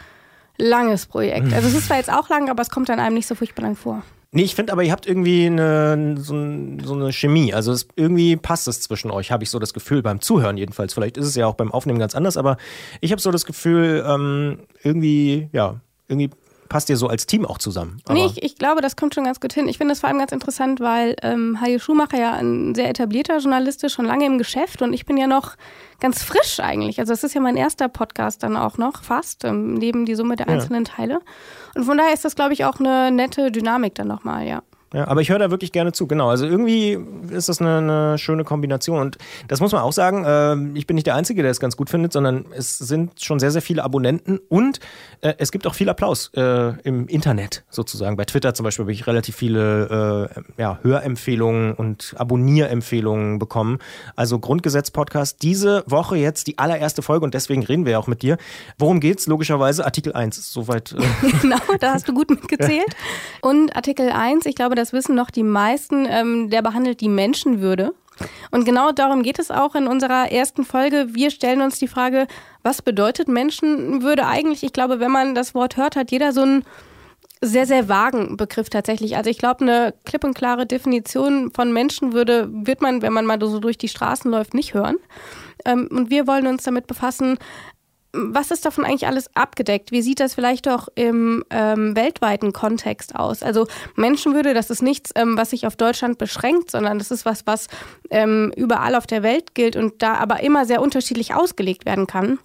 langes 0.59 1.07
Projekt. 1.07 1.53
Also 1.53 1.69
es 1.69 1.75
ist 1.75 1.87
zwar 1.87 1.97
jetzt 1.97 2.13
auch 2.13 2.29
lang, 2.29 2.49
aber 2.49 2.63
es 2.63 2.71
kommt 2.71 2.89
dann 2.89 3.01
einem 3.01 3.15
nicht 3.15 3.27
so 3.27 3.35
furchtbar 3.35 3.63
lang 3.65 3.77
vor. 3.77 4.03
Nee, 4.31 4.43
ich 4.43 4.57
finde 4.57 4.73
aber, 4.73 4.83
ihr 4.83 4.91
habt 4.91 5.07
irgendwie 5.07 5.47
eine, 5.47 6.17
so, 6.19 6.35
so 6.85 6.95
eine 6.95 7.13
Chemie. 7.13 7.55
Also 7.55 7.71
es, 7.71 7.87
irgendwie 7.95 8.37
passt 8.37 8.67
es 8.67 8.81
zwischen 8.81 9.13
euch, 9.13 9.31
habe 9.31 9.45
ich 9.45 9.51
so 9.51 9.61
das 9.61 9.73
Gefühl, 9.73 10.03
beim 10.03 10.21
Zuhören 10.21 10.57
jedenfalls. 10.57 10.93
Vielleicht 10.93 11.17
ist 11.17 11.27
es 11.27 11.37
ja 11.37 11.47
auch 11.47 11.55
beim 11.55 11.71
Aufnehmen 11.71 12.01
ganz 12.01 12.17
anders, 12.17 12.37
aber 12.37 12.57
ich 13.01 13.13
habe 13.13 13.21
so 13.23 13.31
das 13.31 13.47
Gefühl, 13.47 14.05
ähm, 14.07 14.59
irgendwie, 14.83 15.49
ja, 15.53 15.81
irgendwie 16.09 16.31
passt 16.69 16.89
ihr 16.91 16.97
so 16.97 17.09
als 17.09 17.27
Team 17.27 17.45
auch 17.47 17.59
zusammen. 17.59 18.01
Aber 18.05 18.15
Nee, 18.15 18.27
ich, 18.27 18.43
ich 18.43 18.57
glaube, 18.57 18.81
das 18.81 18.97
kommt 18.97 19.15
schon 19.15 19.25
ganz 19.25 19.41
gut 19.41 19.53
hin. 19.53 19.69
Ich 19.69 19.79
finde 19.79 19.93
das 19.93 20.01
vor 20.01 20.09
allem 20.09 20.19
ganz 20.19 20.33
interessant, 20.33 20.81
weil 20.81 21.17
ähm, 21.23 21.61
Hajo 21.61 21.79
Schumacher 21.79 22.19
ja 22.19 22.33
ein 22.35 22.75
sehr 22.75 22.89
etablierter 22.89 23.39
Journalist 23.39 23.85
ist, 23.85 23.93
schon 23.93 24.05
lange 24.07 24.27
im 24.27 24.39
Geschäft 24.39 24.83
und 24.83 24.93
ich 24.93 25.07
bin 25.07 25.17
ja 25.17 25.27
noch 25.27 25.57
ganz 26.01 26.23
frisch 26.23 26.61
eigentlich. 26.61 26.99
Also 27.01 27.13
es 27.13 27.23
ist 27.25 27.35
ja 27.35 27.41
mein 27.41 27.57
erster 27.57 27.89
Podcast 27.89 28.43
dann 28.43 28.57
auch 28.57 28.79
noch, 28.79 29.03
fast, 29.03 29.45
ähm, 29.45 29.75
neben 29.75 30.07
die 30.07 30.15
Summe 30.15 30.37
der 30.37 30.47
Ja. 30.49 30.55
einzelnen 30.55 30.85
Teile. 30.85 31.21
Und 31.75 31.85
von 31.85 31.97
daher 31.99 32.13
ist 32.15 32.25
das, 32.25 32.35
glaube 32.35 32.53
ich, 32.53 32.65
auch 32.65 32.81
eine 32.81 33.11
nette 33.11 33.51
Dynamik 33.51 33.95
dann 33.95 34.09
nochmal, 34.09 34.47
ja. 34.47 34.63
Ja, 34.95 35.09
aber 35.09 35.21
ich 35.21 35.29
höre 35.29 35.41
da 35.41 35.51
wirklich 35.51 35.73
gerne 35.73 35.91
zu, 35.91 36.07
genau. 36.07 36.29
Also 36.29 36.47
irgendwie 36.47 36.97
ist 37.31 37.49
das 37.49 37.61
eine, 37.61 37.79
eine 37.79 38.19
schöne 38.19 38.45
Kombination. 38.45 39.01
Und 39.01 39.19
das 39.49 39.61
muss 39.61 39.73
man 39.73 39.83
auch 39.83 39.93
sagen, 39.93 40.25
ähm, 40.25 40.77
ich 40.77 40.87
bin 40.87 40.95
nicht 40.95 41.07
der 41.07 41.17
Einzige, 41.17 41.43
der 41.43 41.51
es 41.51 41.59
ganz 41.59 41.77
gut 41.77 41.91
findet, 41.91 42.13
sondern 42.13 42.47
es 42.57 42.79
sind 42.79 43.21
schon 43.21 43.41
sehr, 43.41 43.51
sehr 43.51 43.61
viele 43.63 43.83
Abonnenten 43.83 44.39
und 44.49 44.79
äh, 45.21 45.35
es 45.39 45.51
gibt 45.51 45.67
auch 45.67 45.75
viel 45.75 45.89
Applaus 45.89 46.31
äh, 46.37 46.81
im 46.83 47.09
Internet 47.09 47.65
sozusagen. 47.71 48.17
Bei 48.17 48.25
Twitter 48.25 48.55
zum 48.55 48.63
Beispiel 48.63 48.85
habe 48.85 48.93
ich 48.93 49.07
relativ 49.09 49.35
viele 49.35 50.31
äh, 50.31 50.43
ja, 50.63 50.79
Hörempfehlungen 50.83 51.75
und 51.75 52.15
Abonnierempfehlungen 52.17 53.41
bekommen. 53.41 53.79
Also 54.15 54.39
Grundgesetz-Podcast, 54.39 55.43
diese 55.43 55.83
Woche 55.87 56.17
jetzt 56.17 56.47
die 56.47 56.59
allererste 56.59 57.03
Folge 57.03 57.25
und 57.25 57.35
deswegen 57.35 57.65
reden 57.65 57.85
wir 57.85 57.93
ja 57.93 57.99
auch 57.99 58.07
mit 58.07 58.23
dir. 58.23 58.37
Worum 58.79 59.01
geht's? 59.01 59.27
Logischerweise 59.27 59.85
Artikel 59.85 60.13
1. 60.13 60.53
Soweit. 60.53 60.93
Äh, 60.93 61.29
genau, 61.43 61.59
da 61.81 61.95
hast 61.95 62.07
du 62.07 62.15
gut 62.15 62.31
mitgezählt. 62.45 62.95
Und 63.41 63.75
Artikel 63.75 64.11
1, 64.11 64.47
ich 64.47 64.55
glaube, 64.55 64.77
das 64.77 64.84
wissen 64.93 65.15
noch 65.15 65.31
die 65.31 65.43
meisten, 65.43 66.07
ähm, 66.09 66.51
der 66.51 66.63
behandelt 66.63 67.01
die 67.01 67.09
Menschenwürde. 67.09 67.95
Und 68.51 68.65
genau 68.65 68.93
darum 68.93 69.23
geht 69.23 69.39
es 69.39 69.51
auch 69.51 69.75
in 69.75 69.89
unserer 69.89 70.31
ersten 70.31 70.65
Folge. 70.65 71.09
Wir 71.11 71.31
stellen 71.31 71.63
uns 71.63 71.79
die 71.79 71.89
Frage, 71.89 72.27
was 72.63 72.83
bedeutet 72.83 73.29
Menschenwürde 73.29 74.27
eigentlich? 74.27 74.63
Ich 74.63 74.73
glaube, 74.73 75.01
wenn 75.01 75.11
man 75.11 75.35
das 75.35 75.55
Wort 75.55 75.77
hört, 75.77 75.97
hat 75.97 76.13
jeder 76.13 76.33
so 76.33 76.43
einen 76.43 76.65
sehr, 77.41 77.67
sehr 77.67 77.89
vagen 77.89 78.37
Begriff 78.37 78.71
tatsächlich. 78.71 79.17
Also 79.17 79.31
ich 79.31 79.39
glaube, 79.39 79.63
eine 79.63 79.95
klipp 80.05 80.25
und 80.25 80.35
klare 80.35 80.67
Definition 80.67 81.51
von 81.53 81.73
Menschenwürde 81.73 82.49
wird 82.51 82.81
man, 82.81 83.03
wenn 83.03 83.13
man 83.13 83.27
mal 83.27 83.39
so 83.41 83.59
durch 83.59 83.79
die 83.79 83.89
Straßen 83.89 84.31
läuft, 84.31 84.55
nicht 84.55 84.75
hören. 84.75 84.97
Ähm, 85.65 85.89
und 85.91 86.11
wir 86.11 86.27
wollen 86.27 86.47
uns 86.47 86.63
damit 86.63 86.87
befassen, 86.87 87.39
was 88.15 88.51
ist 88.51 88.65
davon 88.65 88.85
eigentlich 88.85 89.07
alles 89.07 89.29
abgedeckt? 89.35 89.91
Wie 89.93 90.03
sieht 90.03 90.21
das 90.21 90.35
vielleicht 90.35 90.69
auch 90.69 90.89
im 90.95 91.45
ähm, 91.51 91.97
weltweiten 91.97 92.53
Kontext 92.53 93.17
aus? 93.17 93.43
Also 93.43 93.67
Menschenwürde, 93.97 94.55
das 94.55 94.71
ist 94.71 94.83
nichts, 94.83 95.11
ähm, 95.17 95.37
was 95.37 95.51
sich 95.51 95.67
auf 95.67 95.77
Deutschland 95.77 96.19
beschränkt, 96.19 96.71
sondern 96.71 96.99
das 96.99 97.11
ist 97.11 97.27
was, 97.27 97.47
was 97.47 97.67
ähm, 98.11 98.53
überall 98.57 98.95
auf 98.95 99.07
der 99.07 99.23
Welt 99.23 99.55
gilt 99.55 99.77
und 99.77 100.03
da 100.03 100.15
aber 100.15 100.41
immer 100.41 100.65
sehr 100.65 100.81
unterschiedlich 100.81 101.35
ausgelegt 101.35 101.85
werden 101.85 102.07
kann. 102.07 102.39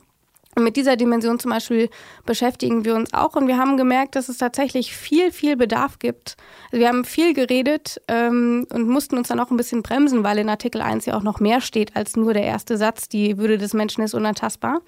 Und 0.55 0.63
mit 0.63 0.75
dieser 0.75 0.95
Dimension 0.97 1.39
zum 1.39 1.51
Beispiel 1.51 1.89
beschäftigen 2.25 2.83
wir 2.83 2.95
uns 2.95 3.13
auch 3.13 3.35
und 3.35 3.47
wir 3.47 3.57
haben 3.57 3.77
gemerkt, 3.77 4.15
dass 4.15 4.29
es 4.29 4.39
tatsächlich 4.39 4.93
viel, 4.93 5.31
viel 5.31 5.55
Bedarf 5.55 5.99
gibt. 5.99 6.37
Also 6.71 6.81
wir 6.81 6.87
haben 6.89 7.05
viel 7.05 7.33
geredet 7.33 8.01
ähm, 8.07 8.65
und 8.73 8.87
mussten 8.87 9.17
uns 9.17 9.27
dann 9.27 9.39
auch 9.39 9.51
ein 9.51 9.57
bisschen 9.57 9.83
bremsen, 9.83 10.23
weil 10.23 10.39
in 10.39 10.49
Artikel 10.49 10.81
1 10.81 11.05
ja 11.05 11.15
auch 11.15 11.23
noch 11.23 11.39
mehr 11.39 11.61
steht 11.61 11.95
als 11.95 12.15
nur 12.15 12.33
der 12.33 12.43
erste 12.43 12.77
Satz, 12.77 13.07
die 13.07 13.37
Würde 13.37 13.57
des 13.57 13.73
Menschen 13.73 14.03
ist 14.03 14.15
unantastbar. 14.15 14.81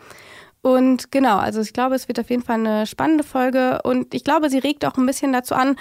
Und 0.62 1.12
genau, 1.12 1.38
also 1.38 1.60
ich 1.62 1.74
glaube, 1.74 1.96
es 1.96 2.08
wird 2.08 2.19
auf 2.19 2.30
jeden 2.30 2.44
Fall 2.44 2.60
eine 2.60 2.86
spannende 2.86 3.24
Folge. 3.24 3.81
Und 3.84 4.13
ich 4.13 4.24
glaube, 4.24 4.50
sie 4.50 4.60
regt 4.60 4.86
auch 4.86 4.98
ein 4.98 5.08
bisschen 5.08 5.34
dazu 5.34 5.56
an, 5.56 5.75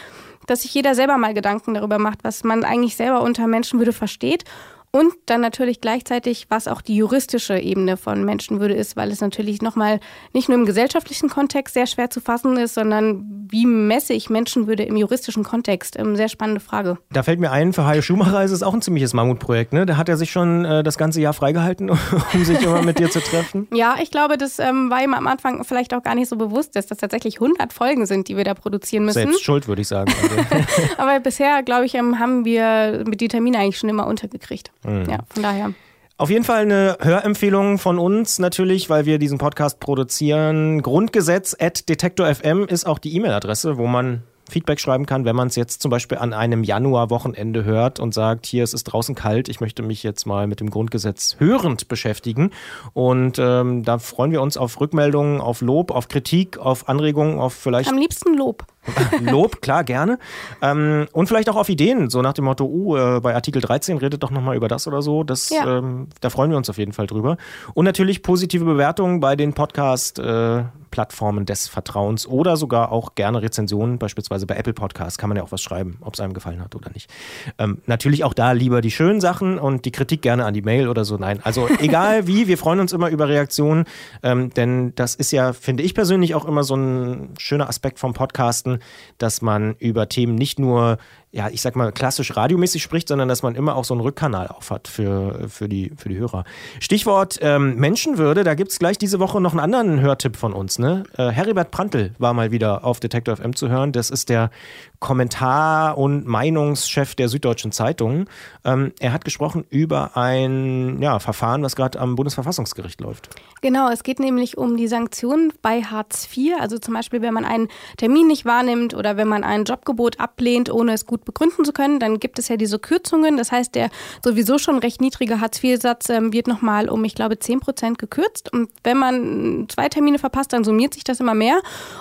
dass 0.47 0.63
sich 0.63 0.73
jeder 0.73 0.95
selber 0.95 1.19
mal 1.19 1.35
Gedanken 1.35 1.75
darüber 1.75 1.99
macht, 1.99 2.25
was 2.25 2.45
man 2.45 2.65
eigentlich 2.65 2.97
selber 2.97 3.21
unter 3.21 3.47
Menschenwürde 3.47 3.93
versteht 3.93 4.45
und 4.93 5.13
dann 5.27 5.41
natürlich 5.41 5.81
gleichzeitig, 5.81 6.47
was 6.49 6.67
auch 6.67 6.83
die 6.83 6.97
juristische 6.97 7.57
Ebene 7.59 7.97
von 7.97 8.25
Menschenwürde 8.25 8.75
ist, 8.75 8.97
weil 8.97 9.13
es 9.13 9.21
natürlich 9.21 9.63
nochmal 9.63 10.01
nicht 10.33 10.49
nur 10.49 10.59
im 10.59 10.67
gesellschaftlichen 10.67 11.29
Kontext 11.29 11.75
sehr 11.75 11.87
schwer 11.87 12.11
zu 12.11 12.21
fassen 12.21 12.57
ist, 12.57 12.75
sondern 12.75 13.47
wie 13.51 13.67
messe 13.67 14.15
ich 14.15 14.31
Menschenwürde 14.31 14.83
im 14.83 14.97
juristischen 14.97 15.45
Kontext? 15.45 15.97
Ähm, 15.97 16.17
sehr 16.17 16.29
spannende 16.29 16.61
Frage. 16.61 16.99
Da 17.13 17.23
fällt 17.23 17.39
mir 17.39 17.53
ein, 17.53 17.73
für 17.73 17.85
Hajo 17.85 18.03
Schumacher 18.03 18.43
ist 18.43 18.51
es 18.51 18.65
auch 18.65 18.75
ein 18.75 18.83
ziemliches 18.83 19.15
Mammutprojekt. 19.15 19.73
Ne? 19.73 19.87
Da 19.87 19.97
hat 19.97 20.09
er 20.09 20.17
sich 20.17 20.33
schon 20.33 20.65
äh, 20.65 20.83
das 20.83 20.99
ganze 20.99 21.21
Jahr 21.21 21.35
freigehalten, 21.35 21.91
um 22.35 22.45
sich 22.45 22.61
immer 22.61 22.83
mit 22.83 22.99
dir 22.99 23.11
zu 23.11 23.21
treffen. 23.21 23.69
Ja, 23.73 23.95
ich 24.03 24.11
glaube, 24.11 24.39
das 24.39 24.59
ähm, 24.59 24.91
war 24.91 25.05
ihm 25.05 25.15
am 25.15 25.29
Anfang 25.29 25.63
vielleicht 25.63 25.95
auch 25.95 26.03
gar 26.03 26.17
nicht 26.17 26.29
so 26.29 26.37
bewusst, 26.37 26.75
dass 26.75 26.87
das 26.87 26.99
tatsächlich 26.99 27.41
100 27.41 27.73
Folgen 27.73 28.07
sind, 28.07 28.27
die 28.27 28.37
wir 28.37 28.45
da 28.45 28.55
produzieren 28.55 29.05
müssen. 29.05 29.19
Selbst 29.19 29.45
schuld, 29.45 29.69
würde 29.69 29.83
ich 29.83 29.89
sagen. 29.89 30.13
Also, 30.21 30.89
Aber 30.99 31.21
bisher, 31.21 31.63
glaube 31.63 31.87
ich, 31.87 31.95
ähm, 31.95 32.19
haben 32.19 32.45
wir 32.45 33.05
mit 33.07 33.21
die 33.21 33.29
Termine 33.29 33.59
eigentlich 33.59 33.79
schon 33.79 33.89
immer 33.89 34.09
untergekriegt. 34.09 34.73
Ja, 34.85 35.19
von 35.29 35.43
daher. 35.43 35.73
Auf 36.17 36.29
jeden 36.29 36.45
Fall 36.45 36.63
eine 36.63 36.99
Hörempfehlung 37.01 37.79
von 37.79 37.99
uns 37.99 38.39
natürlich, 38.39 38.91
weil 38.91 39.07
wir 39.07 39.19
diesen 39.19 39.39
Podcast 39.39 39.81
produzieren. 39.81 40.83
Grundgesetz 40.83 41.57
at 41.59 41.89
Detektor 41.89 42.33
FM 42.35 42.67
ist 42.67 42.87
auch 42.87 42.99
die 42.99 43.17
E-Mail-Adresse, 43.17 43.79
wo 43.79 43.87
man 43.87 44.23
Feedback 44.51 44.81
schreiben 44.81 45.07
kann, 45.07 45.25
wenn 45.25 45.35
man 45.35 45.49
es 45.49 45.57
jetzt 45.57 45.81
zum 45.81 45.91
Beispiel 45.91 46.19
an 46.19 46.35
einem 46.35 46.63
Januar-Wochenende 46.63 47.65
hört 47.65 48.01
und 48.01 48.13
sagt, 48.13 48.45
hier, 48.45 48.65
es 48.65 48.75
ist 48.75 48.85
draußen 48.85 49.15
kalt, 49.15 49.49
ich 49.49 49.61
möchte 49.61 49.83
mich 49.83 50.03
jetzt 50.03 50.27
mal 50.27 50.47
mit 50.47 50.61
dem 50.61 50.69
Grundgesetz 50.69 51.37
hörend 51.39 51.89
beschäftigen. 51.89 52.51
Und 52.93 53.39
ähm, 53.39 53.85
da 53.85 53.99
freuen 53.99 54.33
wir 54.33 54.43
uns 54.43 54.57
auf 54.57 54.79
Rückmeldungen, 54.79 55.41
auf 55.41 55.63
Lob, 55.63 55.91
auf 55.91 56.09
Kritik, 56.09 56.59
auf 56.59 56.89
Anregungen, 56.89 57.39
auf 57.39 57.55
vielleicht 57.55 57.89
Am 57.89 57.97
liebsten 57.97 58.35
Lob. 58.35 58.67
Lob, 59.21 59.61
klar, 59.61 59.85
gerne. 59.85 60.19
Ähm, 60.63 61.07
und 61.13 61.27
vielleicht 61.27 61.49
auch 61.51 61.57
auf 61.57 61.69
Ideen, 61.69 62.09
so 62.11 62.23
nach 62.23 62.33
dem 62.33 62.47
Motto, 62.47 62.65
uh, 62.65 62.97
äh, 62.97 63.21
bei 63.21 63.35
Artikel 63.35 63.61
13 63.61 63.99
redet 63.99 64.23
doch 64.23 64.31
nochmal 64.31 64.57
über 64.57 64.69
das 64.69 64.87
oder 64.87 65.03
so. 65.03 65.23
Das, 65.25 65.51
Ja. 65.51 65.79
ähm, 65.79 66.09
da 66.21 66.31
freuen 66.31 66.51
wir 66.51 66.57
uns 66.57 66.71
auf 66.71 66.79
jeden 66.79 66.93
Fall 66.93 67.07
drüber. 67.07 67.37
Und 67.75 67.85
natürlich 67.85 68.23
positive 68.23 68.65
Bewertungen 68.65 69.21
bei 69.21 69.37
den 69.37 69.53
Podcast-Plattformen 69.53 71.47
des 71.47 71.69
Vertrauens 71.69 72.27
oder 72.27 72.57
sogar 72.57 72.93
auch 72.93 73.15
gerne 73.15 73.43
Rezensionen, 73.43 73.99
beispielsweise 73.99 74.47
bei 74.47 74.57
Apple 74.57 74.73
Podcasts 74.73 75.19
kann 75.19 75.29
man 75.29 75.37
ja 75.37 75.43
auch 75.43 75.53
was 75.53 75.61
schreiben, 75.63 75.99
ob 76.01 76.15
es 76.15 76.21
einem 76.21 76.33
gefallen 76.33 76.63
hat 76.63 76.75
oder 76.75 76.91
nicht. 76.93 77.11
Ähm, 77.59 77.83
natürlich 77.87 78.25
auch 78.25 78.35
da 78.35 78.53
lieber 78.53 78.81
die 78.81 78.91
schönen 78.91 79.21
Sachen 79.21 79.59
und 79.59 79.85
die 79.85 79.93
Kritik 79.93 80.23
gerne 80.23 80.45
an 80.45 80.55
die 80.55 80.63
Mail 80.63 80.89
oder 80.89 81.05
so. 81.05 81.17
Nein, 81.17 81.41
also 81.43 81.69
egal 81.81 82.27
wie, 82.27 82.49
wir 82.49 82.59
freuen 82.59 82.81
uns 82.81 82.93
immer 82.93 83.11
über 83.11 83.29
Reaktionen, 83.29 83.85
ähm, 84.23 84.51
denn 84.55 84.95
das 84.95 85.15
ist 85.15 85.33
ja, 85.33 85.53
finde 85.53 85.83
ich 85.83 85.95
persönlich, 85.95 86.35
auch 86.35 86.45
immer 86.45 86.65
so 86.65 86.75
ein 86.77 87.35
schöner 87.39 87.69
Aspekt 87.69 87.99
vom 87.99 88.13
Podcasten, 88.15 88.70
dass 89.19 89.43
man 89.43 89.75
über 89.79 90.09
Themen 90.09 90.35
nicht 90.35 90.59
nur, 90.59 90.99
ja, 91.33 91.49
ich 91.49 91.63
sag 91.63 91.77
mal, 91.77 91.93
klassisch 91.93 92.37
radiomäßig 92.37 92.83
spricht, 92.83 93.07
sondern 93.07 93.29
dass 93.29 93.45
man 93.45 93.55
immer 93.55 93.77
auch 93.77 93.85
so 93.85 93.95
einen 93.95 94.01
Rückkanal 94.01 94.49
auf 94.49 94.71
hat 94.71 94.89
für, 94.89 95.49
für, 95.49 95.69
die, 95.69 95.93
für 95.97 96.09
die 96.09 96.19
Hörer. 96.19 96.45
Stichwort 96.81 97.39
ähm, 97.41 97.77
Menschenwürde, 97.77 98.43
da 98.43 98.55
gibt 98.55 98.73
es 98.73 98.81
gleich 98.81 98.99
diese 98.99 99.21
Woche 99.21 99.41
noch 99.41 99.53
einen 99.53 99.61
anderen 99.61 100.01
Hörtipp 100.01 100.37
von 100.37 100.53
uns. 100.53 100.81
Ne? 100.81 101.05
Äh, 101.17 101.29
Heribert 101.29 101.71
Prantl 101.71 102.15
war 102.19 102.35
mal 102.35 102.51
wieder 102.51 102.85
auf 102.85 102.99
Detektor 102.99 103.37
FM 103.37 103.55
zu 103.55 103.69
hören. 103.69 103.93
Das 103.93 104.11
ist 104.11 104.29
der 104.29 104.51
Kommentar- 104.99 105.97
und 105.97 106.27
Meinungschef 106.27 107.15
der 107.15 107.29
Süddeutschen 107.29 107.71
Zeitung. 107.71 108.27
Ähm, 108.65 108.93
er 108.99 109.13
hat 109.13 109.25
gesprochen 109.25 109.65
über 109.71 110.17
ein 110.17 111.01
ja, 111.01 111.21
Verfahren, 111.21 111.63
was 111.63 111.77
gerade 111.77 112.01
am 112.01 112.17
Bundesverfassungsgericht 112.17 113.01
läuft. 113.01 113.31
Genau, 113.63 113.89
es 113.91 114.03
geht 114.03 114.19
nämlich 114.19 114.59
um 114.59 114.77
die 114.77 114.89
Sanktionen 114.89 115.53
bei 115.63 115.83
Hartz 115.83 116.29
IV. 116.37 116.55
Also 116.59 116.79
zum 116.79 116.95
Beispiel, 116.95 117.23
wenn 117.23 117.35
man 117.35 117.45
einen 117.45 117.69
Termin 117.99 118.27
nicht 118.27 118.45
wahrnimmt 118.45 118.95
oder 118.95 119.17
wenn 119.17 119.29
man 119.29 119.45
ein 119.45 119.65
Jobgebot 119.65 120.19
ablehnt, 120.19 120.73
ohne 120.73 120.93
es 120.93 121.07
gut 121.07 121.20
gut 121.21 121.25
begründen 121.25 121.65
zu 121.65 121.73
können. 121.73 122.01
Dann 122.01 122.19
gibt 122.19 122.39
es 122.39 122.49
ja 122.49 122.57
diese 122.57 122.79
Kürzungen. 122.79 123.37
Das 123.37 123.53
heißt, 123.53 123.75
der 123.75 123.91
sowieso 124.25 124.59
schon 124.59 124.79
recht 124.79 125.01
niedrige 125.01 125.41
Hartz-IV-Satz 125.41 126.09
ähm, 126.09 126.33
wird 126.33 126.47
nochmal 126.47 126.89
um, 126.89 127.05
ich 127.05 127.15
glaube, 127.15 127.39
10 127.39 127.61
Prozent 127.61 127.99
gekürzt. 127.99 128.53
Und 128.53 128.71
wenn 128.83 128.99
man 128.99 129.67
zwei 129.69 129.89
Termine 129.89 130.19
verpasst, 130.19 130.53
dann 130.53 130.65
summiert 130.65 130.95
sich 130.95 131.05
das 131.05 131.21
immer 131.21 131.35
mehr. 131.35 131.61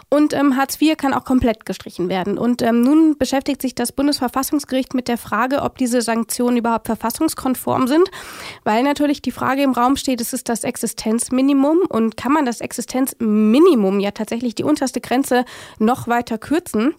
Und 0.10 0.34
ähm, 0.34 0.56
Hartz 0.56 0.82
IV 0.82 0.98
kann 0.98 1.14
auch 1.14 1.26
komplett 1.26 1.66
gestrichen 1.66 2.10
werden. 2.10 2.38
Und 2.38 2.62
ähm, 2.62 2.82
nun 2.82 3.18
beschäftigt 3.18 3.62
sich 3.62 3.76
das 3.76 3.92
Bundesverfassungsgericht 3.92 4.94
mit 4.94 5.08
der 5.08 5.18
Frage, 5.18 5.62
ob 5.62 5.78
diese 5.78 6.02
Sanktionen 6.02 6.58
überhaupt 6.58 6.88
verfassungskonform 6.88 7.88
sind. 7.88 8.10
Weil 8.64 8.84
natürlich 8.84 9.22
die 9.22 9.32
Frage 9.32 9.64
im 9.64 9.72
Raum 9.72 9.96
steht, 9.96 10.22
es 10.22 10.34
ist 10.34 10.50
das 10.50 10.64
Existenzminimum. 10.64 11.80
Und 11.90 12.18
kann 12.18 12.32
man 12.32 12.46
das 12.46 12.62
Existenzminimum, 12.62 14.00
ja 14.00 14.12
tatsächlich 14.12 14.56
die 14.56 14.64
unterste 14.64 15.02
Grenze, 15.02 15.46
noch 15.80 16.08
weiter 16.08 16.38
kürzen? 16.38 16.96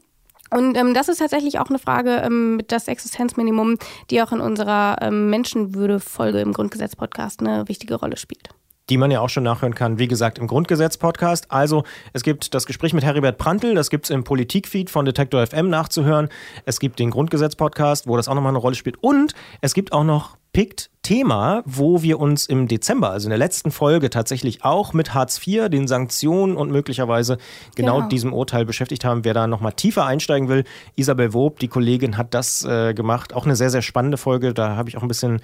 Und 0.50 0.76
ähm, 0.76 0.95
das 0.95 1.09
ist 1.09 1.19
tatsächlich 1.19 1.59
auch 1.59 1.69
eine 1.69 1.78
Frage 1.78 2.23
ähm, 2.25 2.61
das 2.69 2.88
Existenzminimum, 2.88 3.76
die 4.11 4.23
auch 4.23 4.33
in 4.33 4.40
unserer 4.40 4.97
ähm, 5.00 5.30
Menschenwürde-Folge 5.30 6.40
im 6.40 6.52
Grundgesetz-Podcast 6.52 7.40
eine 7.40 7.69
wichtige 7.69 7.95
Rolle 7.95 8.16
spielt 8.16 8.50
die 8.91 8.99
man 8.99 9.11
ja 9.11 9.21
auch 9.21 9.29
schon 9.29 9.45
nachhören 9.45 9.75
kann, 9.75 9.99
wie 9.99 10.09
gesagt, 10.09 10.39
im 10.39 10.49
Grundgesetz-Podcast. 10.49 11.51
Also 11.51 11.85
es 12.13 12.23
gibt 12.23 12.55
das 12.55 12.67
Gespräch 12.67 12.93
mit 12.93 13.05
Heribert 13.05 13.39
Prantl, 13.39 13.75
das 13.75 13.89
gibt 13.89 14.07
es 14.07 14.11
im 14.11 14.25
Politikfeed 14.25 14.91
von 14.91 15.05
Detektor 15.05 15.47
FM 15.47 15.71
nachzuhören. 15.71 16.29
Es 16.67 16.81
gibt 16.81 16.99
den 16.99 17.11
Grundgesetz-Podcast, 17.11 18.07
wo 18.07 18.17
das 18.17 18.29
auch 18.29 18.35
nochmal 18.35 18.51
eine 18.51 18.59
Rolle 18.59 18.75
spielt. 18.75 19.03
Und 19.03 19.35
es 19.61 19.75
gibt 19.75 19.93
auch 19.93 20.05
noch 20.05 20.37
Picked 20.53 20.91
Thema, 21.03 21.63
wo 21.65 22.03
wir 22.03 22.19
uns 22.19 22.47
im 22.47 22.67
Dezember, 22.67 23.11
also 23.11 23.27
in 23.27 23.31
der 23.31 23.39
letzten 23.39 23.71
Folge, 23.71 24.11
tatsächlich 24.11 24.65
auch 24.65 24.93
mit 24.93 25.15
Hartz 25.15 25.41
IV, 25.47 25.69
den 25.69 25.87
Sanktionen 25.87 26.57
und 26.57 26.71
möglicherweise 26.73 27.39
genau, 27.75 27.99
genau. 27.99 28.09
diesem 28.09 28.33
Urteil 28.33 28.65
beschäftigt 28.65 29.05
haben. 29.05 29.25
Wer 29.25 29.33
da 29.33 29.47
nochmal 29.47 29.73
tiefer 29.73 30.05
einsteigen 30.05 30.49
will, 30.49 30.65
Isabel 30.97 31.33
Wob, 31.33 31.61
die 31.61 31.69
Kollegin, 31.69 32.17
hat 32.17 32.35
das 32.35 32.65
äh, 32.65 32.95
gemacht. 32.95 33.33
Auch 33.33 33.45
eine 33.45 33.57
sehr, 33.57 33.71
sehr 33.71 33.83
spannende 33.83 34.19
Folge. 34.19 34.53
Da 34.53 34.77
habe 34.77 34.89
ich 34.89 34.97
auch 34.97 35.03
ein 35.03 35.09
bisschen 35.09 35.41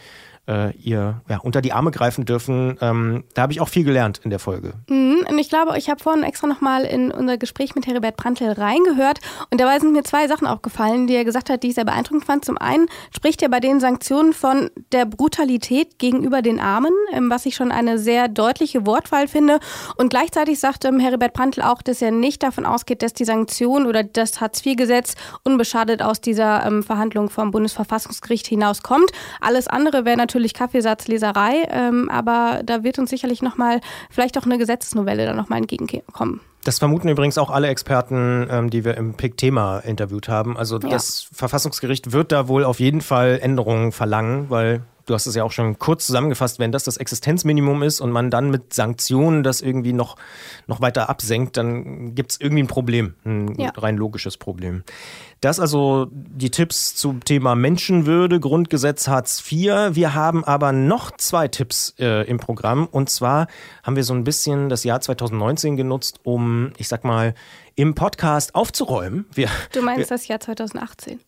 äh, 0.48 0.76
ihr 0.76 1.20
ja, 1.28 1.38
unter 1.38 1.60
die 1.60 1.72
Arme 1.72 1.90
greifen 1.90 2.24
dürfen. 2.24 2.78
Ähm, 2.80 3.24
da 3.34 3.42
habe 3.42 3.52
ich 3.52 3.60
auch 3.60 3.68
viel 3.68 3.84
gelernt 3.84 4.20
in 4.24 4.30
der 4.30 4.38
Folge. 4.38 4.74
Mhm, 4.88 5.26
und 5.28 5.38
ich 5.38 5.48
glaube, 5.48 5.76
ich 5.76 5.90
habe 5.90 6.02
vorhin 6.02 6.22
extra 6.22 6.46
nochmal 6.46 6.84
in 6.84 7.10
unser 7.10 7.38
Gespräch 7.38 7.74
mit 7.74 7.86
Heribert 7.86 8.16
Prantl 8.16 8.52
reingehört 8.52 9.20
und 9.50 9.60
dabei 9.60 9.78
sind 9.78 9.92
mir 9.92 10.04
zwei 10.04 10.28
Sachen 10.28 10.46
aufgefallen, 10.46 11.06
die 11.06 11.14
er 11.14 11.24
gesagt 11.24 11.50
hat, 11.50 11.62
die 11.62 11.68
ich 11.68 11.74
sehr 11.74 11.84
beeindruckend 11.84 12.24
fand. 12.24 12.44
Zum 12.44 12.58
einen 12.58 12.86
spricht 13.14 13.42
er 13.42 13.48
bei 13.48 13.60
den 13.60 13.80
Sanktionen 13.80 14.32
von 14.32 14.70
der 14.92 15.04
Brutalität 15.04 15.98
gegenüber 15.98 16.42
den 16.42 16.60
Armen, 16.60 16.92
ähm, 17.12 17.30
was 17.30 17.46
ich 17.46 17.54
schon 17.54 17.72
eine 17.72 17.98
sehr 17.98 18.28
deutliche 18.28 18.86
Wortwahl 18.86 19.28
finde. 19.28 19.58
Und 19.96 20.10
gleichzeitig 20.10 20.60
sagt 20.60 20.84
ähm, 20.84 21.00
Heribert 21.00 21.32
Prantl 21.32 21.62
auch, 21.62 21.82
dass 21.82 22.02
er 22.02 22.10
nicht 22.10 22.42
davon 22.42 22.66
ausgeht, 22.66 23.02
dass 23.02 23.12
die 23.12 23.24
Sanktionen 23.24 23.86
oder 23.86 24.04
das 24.04 24.40
Hartz-IV-Gesetz 24.40 25.14
unbeschadet 25.42 26.02
aus 26.02 26.20
dieser 26.20 26.64
ähm, 26.64 26.82
Verhandlung 26.82 27.30
vom 27.30 27.50
Bundesverfassungsgericht 27.50 28.46
hinauskommt. 28.46 29.10
Alles 29.40 29.66
andere 29.66 30.04
wäre 30.04 30.16
natürlich 30.16 30.35
natürlich 30.36 30.52
Kaffeesatzleserei, 30.52 31.66
ähm, 31.70 32.10
aber 32.10 32.60
da 32.62 32.84
wird 32.84 32.98
uns 32.98 33.08
sicherlich 33.08 33.40
nochmal 33.40 33.80
vielleicht 34.10 34.36
auch 34.36 34.44
eine 34.44 34.58
Gesetzesnovelle 34.58 35.24
dann 35.24 35.36
nochmal 35.36 35.60
entgegenkommen. 35.60 36.40
Das 36.62 36.78
vermuten 36.78 37.08
übrigens 37.08 37.38
auch 37.38 37.48
alle 37.48 37.68
Experten, 37.68 38.46
ähm, 38.50 38.68
die 38.68 38.84
wir 38.84 38.98
im 38.98 39.14
PIC-Thema 39.14 39.78
interviewt 39.78 40.28
haben. 40.28 40.58
Also 40.58 40.78
ja. 40.78 40.90
das 40.90 41.26
Verfassungsgericht 41.32 42.12
wird 42.12 42.32
da 42.32 42.48
wohl 42.48 42.64
auf 42.64 42.80
jeden 42.80 43.00
Fall 43.00 43.38
Änderungen 43.40 43.92
verlangen, 43.92 44.50
weil 44.50 44.82
du 45.06 45.14
hast 45.14 45.26
es 45.26 45.34
ja 45.34 45.44
auch 45.44 45.52
schon 45.52 45.78
kurz 45.78 46.06
zusammengefasst, 46.06 46.58
wenn 46.58 46.72
das 46.72 46.84
das 46.84 46.96
Existenzminimum 46.96 47.82
ist 47.82 48.00
und 48.00 48.10
man 48.10 48.30
dann 48.30 48.50
mit 48.50 48.74
Sanktionen 48.74 49.42
das 49.42 49.62
irgendwie 49.62 49.92
noch, 49.92 50.16
noch 50.66 50.80
weiter 50.80 51.08
absenkt, 51.08 51.56
dann 51.56 52.14
gibt 52.14 52.32
es 52.32 52.40
irgendwie 52.40 52.64
ein 52.64 52.66
Problem, 52.66 53.14
ein 53.24 53.58
ja. 53.58 53.70
rein 53.76 53.96
logisches 53.96 54.36
Problem. 54.36 54.82
Das 55.40 55.60
also 55.60 56.08
die 56.10 56.50
Tipps 56.50 56.96
zum 56.96 57.22
Thema 57.22 57.54
Menschenwürde, 57.54 58.40
Grundgesetz 58.40 59.06
Hartz 59.06 59.40
IV. 59.40 59.94
Wir 59.94 60.14
haben 60.14 60.44
aber 60.44 60.72
noch 60.72 61.12
zwei 61.16 61.46
Tipps 61.46 61.94
äh, 61.98 62.26
im 62.28 62.38
Programm 62.38 62.86
und 62.86 63.08
zwar 63.10 63.46
haben 63.82 63.96
wir 63.96 64.04
so 64.04 64.14
ein 64.14 64.24
bisschen 64.24 64.68
das 64.68 64.82
Jahr 64.84 65.00
2019 65.00 65.76
genutzt, 65.76 66.20
um, 66.24 66.72
ich 66.78 66.88
sag 66.88 67.04
mal, 67.04 67.34
im 67.76 67.94
Podcast 67.94 68.54
aufzuräumen. 68.54 69.26
Wir, 69.34 69.48
du 69.72 69.82
meinst 69.82 70.10
wir, 70.10 70.16
das 70.16 70.26
Jahr 70.26 70.40
2018? 70.40 71.20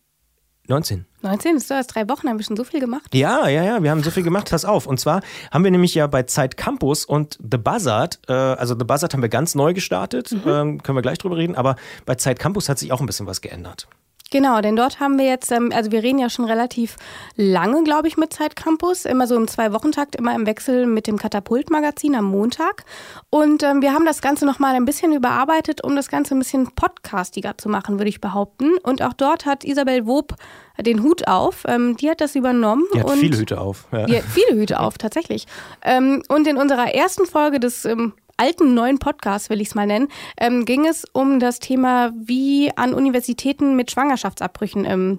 19. 0.68 1.06
19? 1.22 1.54
Das 1.54 1.64
ist 1.64 1.70
erst 1.70 1.94
drei 1.94 2.08
Wochen, 2.08 2.28
haben 2.28 2.38
wir 2.38 2.44
schon 2.44 2.56
so 2.56 2.64
viel 2.64 2.80
gemacht? 2.80 3.14
Ja, 3.14 3.48
ja, 3.48 3.64
ja, 3.64 3.82
wir 3.82 3.90
haben 3.90 4.02
so 4.02 4.10
viel 4.10 4.22
gemacht. 4.22 4.50
Pass 4.50 4.64
auf. 4.64 4.86
Und 4.86 5.00
zwar 5.00 5.22
haben 5.50 5.64
wir 5.64 5.70
nämlich 5.70 5.94
ja 5.94 6.06
bei 6.06 6.24
Zeit 6.24 6.56
Campus 6.56 7.04
und 7.04 7.38
The 7.40 7.58
Buzzard, 7.58 8.20
äh, 8.28 8.32
also 8.32 8.78
The 8.78 8.84
Buzzard 8.84 9.14
haben 9.14 9.22
wir 9.22 9.30
ganz 9.30 9.54
neu 9.54 9.72
gestartet, 9.72 10.32
mhm. 10.32 10.42
ähm, 10.46 10.82
können 10.82 10.96
wir 10.96 11.02
gleich 11.02 11.18
drüber 11.18 11.36
reden, 11.36 11.56
aber 11.56 11.76
bei 12.06 12.14
Zeit 12.16 12.38
Campus 12.38 12.68
hat 12.68 12.78
sich 12.78 12.92
auch 12.92 13.00
ein 13.00 13.06
bisschen 13.06 13.26
was 13.26 13.40
geändert. 13.40 13.88
Genau, 14.30 14.60
denn 14.60 14.76
dort 14.76 15.00
haben 15.00 15.18
wir 15.18 15.24
jetzt, 15.24 15.50
ähm, 15.52 15.72
also 15.74 15.90
wir 15.90 16.02
reden 16.02 16.18
ja 16.18 16.28
schon 16.28 16.44
relativ 16.44 16.96
lange, 17.36 17.82
glaube 17.82 18.08
ich, 18.08 18.18
mit 18.18 18.32
Zeit 18.32 18.56
Campus, 18.56 19.06
immer 19.06 19.26
so 19.26 19.34
im 19.36 19.48
Zwei-Wochen-Takt, 19.48 20.16
immer 20.16 20.34
im 20.34 20.44
Wechsel 20.44 20.86
mit 20.86 21.06
dem 21.06 21.18
Katapult-Magazin 21.18 22.14
am 22.14 22.26
Montag. 22.26 22.84
Und 23.30 23.62
ähm, 23.62 23.80
wir 23.80 23.94
haben 23.94 24.04
das 24.04 24.20
Ganze 24.20 24.44
nochmal 24.44 24.74
ein 24.74 24.84
bisschen 24.84 25.12
überarbeitet, 25.14 25.82
um 25.82 25.96
das 25.96 26.08
Ganze 26.08 26.34
ein 26.34 26.38
bisschen 26.40 26.70
podcastiger 26.74 27.56
zu 27.56 27.70
machen, 27.70 27.98
würde 27.98 28.10
ich 28.10 28.20
behaupten. 28.20 28.76
Und 28.82 29.02
auch 29.02 29.14
dort 29.14 29.46
hat 29.46 29.64
Isabel 29.64 30.06
Wob 30.06 30.34
den 30.78 31.02
Hut 31.02 31.26
auf. 31.26 31.62
Ähm, 31.66 31.96
die 31.96 32.10
hat 32.10 32.20
das 32.20 32.34
übernommen. 32.34 32.84
Die 32.94 33.00
hat 33.00 33.10
und 33.10 33.18
viele 33.18 33.38
Hüte 33.38 33.58
auf. 33.58 33.86
Ja. 33.92 34.04
Die 34.04 34.16
hat 34.18 34.24
viele 34.24 34.60
Hüte 34.60 34.80
auf, 34.80 34.98
tatsächlich. 34.98 35.46
Ähm, 35.82 36.22
und 36.28 36.46
in 36.46 36.58
unserer 36.58 36.94
ersten 36.94 37.24
Folge 37.24 37.60
des 37.60 37.86
ähm, 37.86 38.12
alten 38.38 38.74
neuen 38.74 38.98
Podcast, 38.98 39.50
will 39.50 39.60
ich 39.60 39.68
es 39.68 39.74
mal 39.74 39.86
nennen, 39.86 40.08
ähm, 40.38 40.64
ging 40.64 40.86
es 40.86 41.04
um 41.12 41.40
das 41.40 41.58
Thema, 41.58 42.12
wie 42.16 42.72
an 42.76 42.94
Universitäten 42.94 43.76
mit 43.76 43.90
Schwangerschaftsabbrüchen 43.90 44.84
ähm, 44.86 45.18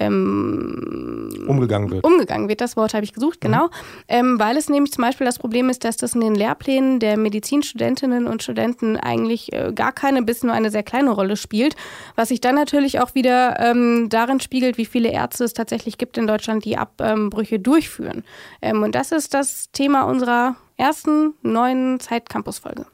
ähm, 0.00 1.44
umgegangen 1.46 1.90
wird. 1.90 2.04
Umgegangen 2.04 2.48
wird, 2.48 2.60
das 2.60 2.76
Wort 2.76 2.94
habe 2.94 3.04
ich 3.04 3.12
gesucht, 3.12 3.40
genau. 3.40 3.66
Mhm. 3.66 3.70
Ähm, 4.08 4.38
weil 4.40 4.56
es 4.56 4.68
nämlich 4.68 4.92
zum 4.92 5.02
Beispiel 5.02 5.26
das 5.26 5.38
Problem 5.38 5.68
ist, 5.68 5.84
dass 5.84 5.98
das 5.98 6.14
in 6.14 6.22
den 6.22 6.34
Lehrplänen 6.34 6.98
der 6.98 7.16
Medizinstudentinnen 7.18 8.26
und 8.26 8.42
Studenten 8.42 8.96
eigentlich 8.96 9.52
äh, 9.52 9.72
gar 9.74 9.92
keine 9.92 10.22
bis 10.22 10.42
nur 10.42 10.54
eine 10.54 10.70
sehr 10.70 10.82
kleine 10.82 11.10
Rolle 11.10 11.36
spielt, 11.36 11.76
was 12.16 12.28
sich 12.28 12.40
dann 12.40 12.54
natürlich 12.54 12.98
auch 12.98 13.14
wieder 13.14 13.60
ähm, 13.60 14.08
darin 14.08 14.40
spiegelt, 14.40 14.78
wie 14.78 14.86
viele 14.86 15.10
Ärzte 15.10 15.44
es 15.44 15.52
tatsächlich 15.52 15.98
gibt 15.98 16.16
in 16.16 16.26
Deutschland, 16.26 16.64
die 16.64 16.78
Abbrüche 16.78 17.60
durchführen. 17.60 18.24
Ähm, 18.62 18.82
und 18.82 18.94
das 18.94 19.12
ist 19.12 19.34
das 19.34 19.70
Thema 19.72 20.04
unserer 20.04 20.56
ersten 20.80 21.34
neuen 21.42 22.00
Zeit-Campus-Folge. 22.00 22.86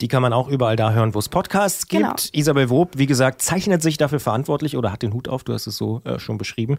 Die 0.00 0.08
kann 0.08 0.22
man 0.22 0.32
auch 0.32 0.48
überall 0.48 0.76
da 0.76 0.92
hören, 0.92 1.14
wo 1.14 1.20
es 1.20 1.28
Podcasts 1.28 1.86
gibt. 1.86 2.02
Genau. 2.02 2.14
Isabel 2.32 2.68
Wob, 2.70 2.92
wie 2.96 3.06
gesagt, 3.06 3.42
zeichnet 3.42 3.82
sich 3.82 3.96
dafür 3.96 4.20
verantwortlich 4.20 4.76
oder 4.76 4.90
hat 4.92 5.02
den 5.02 5.12
Hut 5.12 5.28
auf, 5.28 5.44
du 5.44 5.52
hast 5.52 5.66
es 5.66 5.76
so 5.76 6.00
äh, 6.04 6.18
schon 6.18 6.36
beschrieben. 6.36 6.78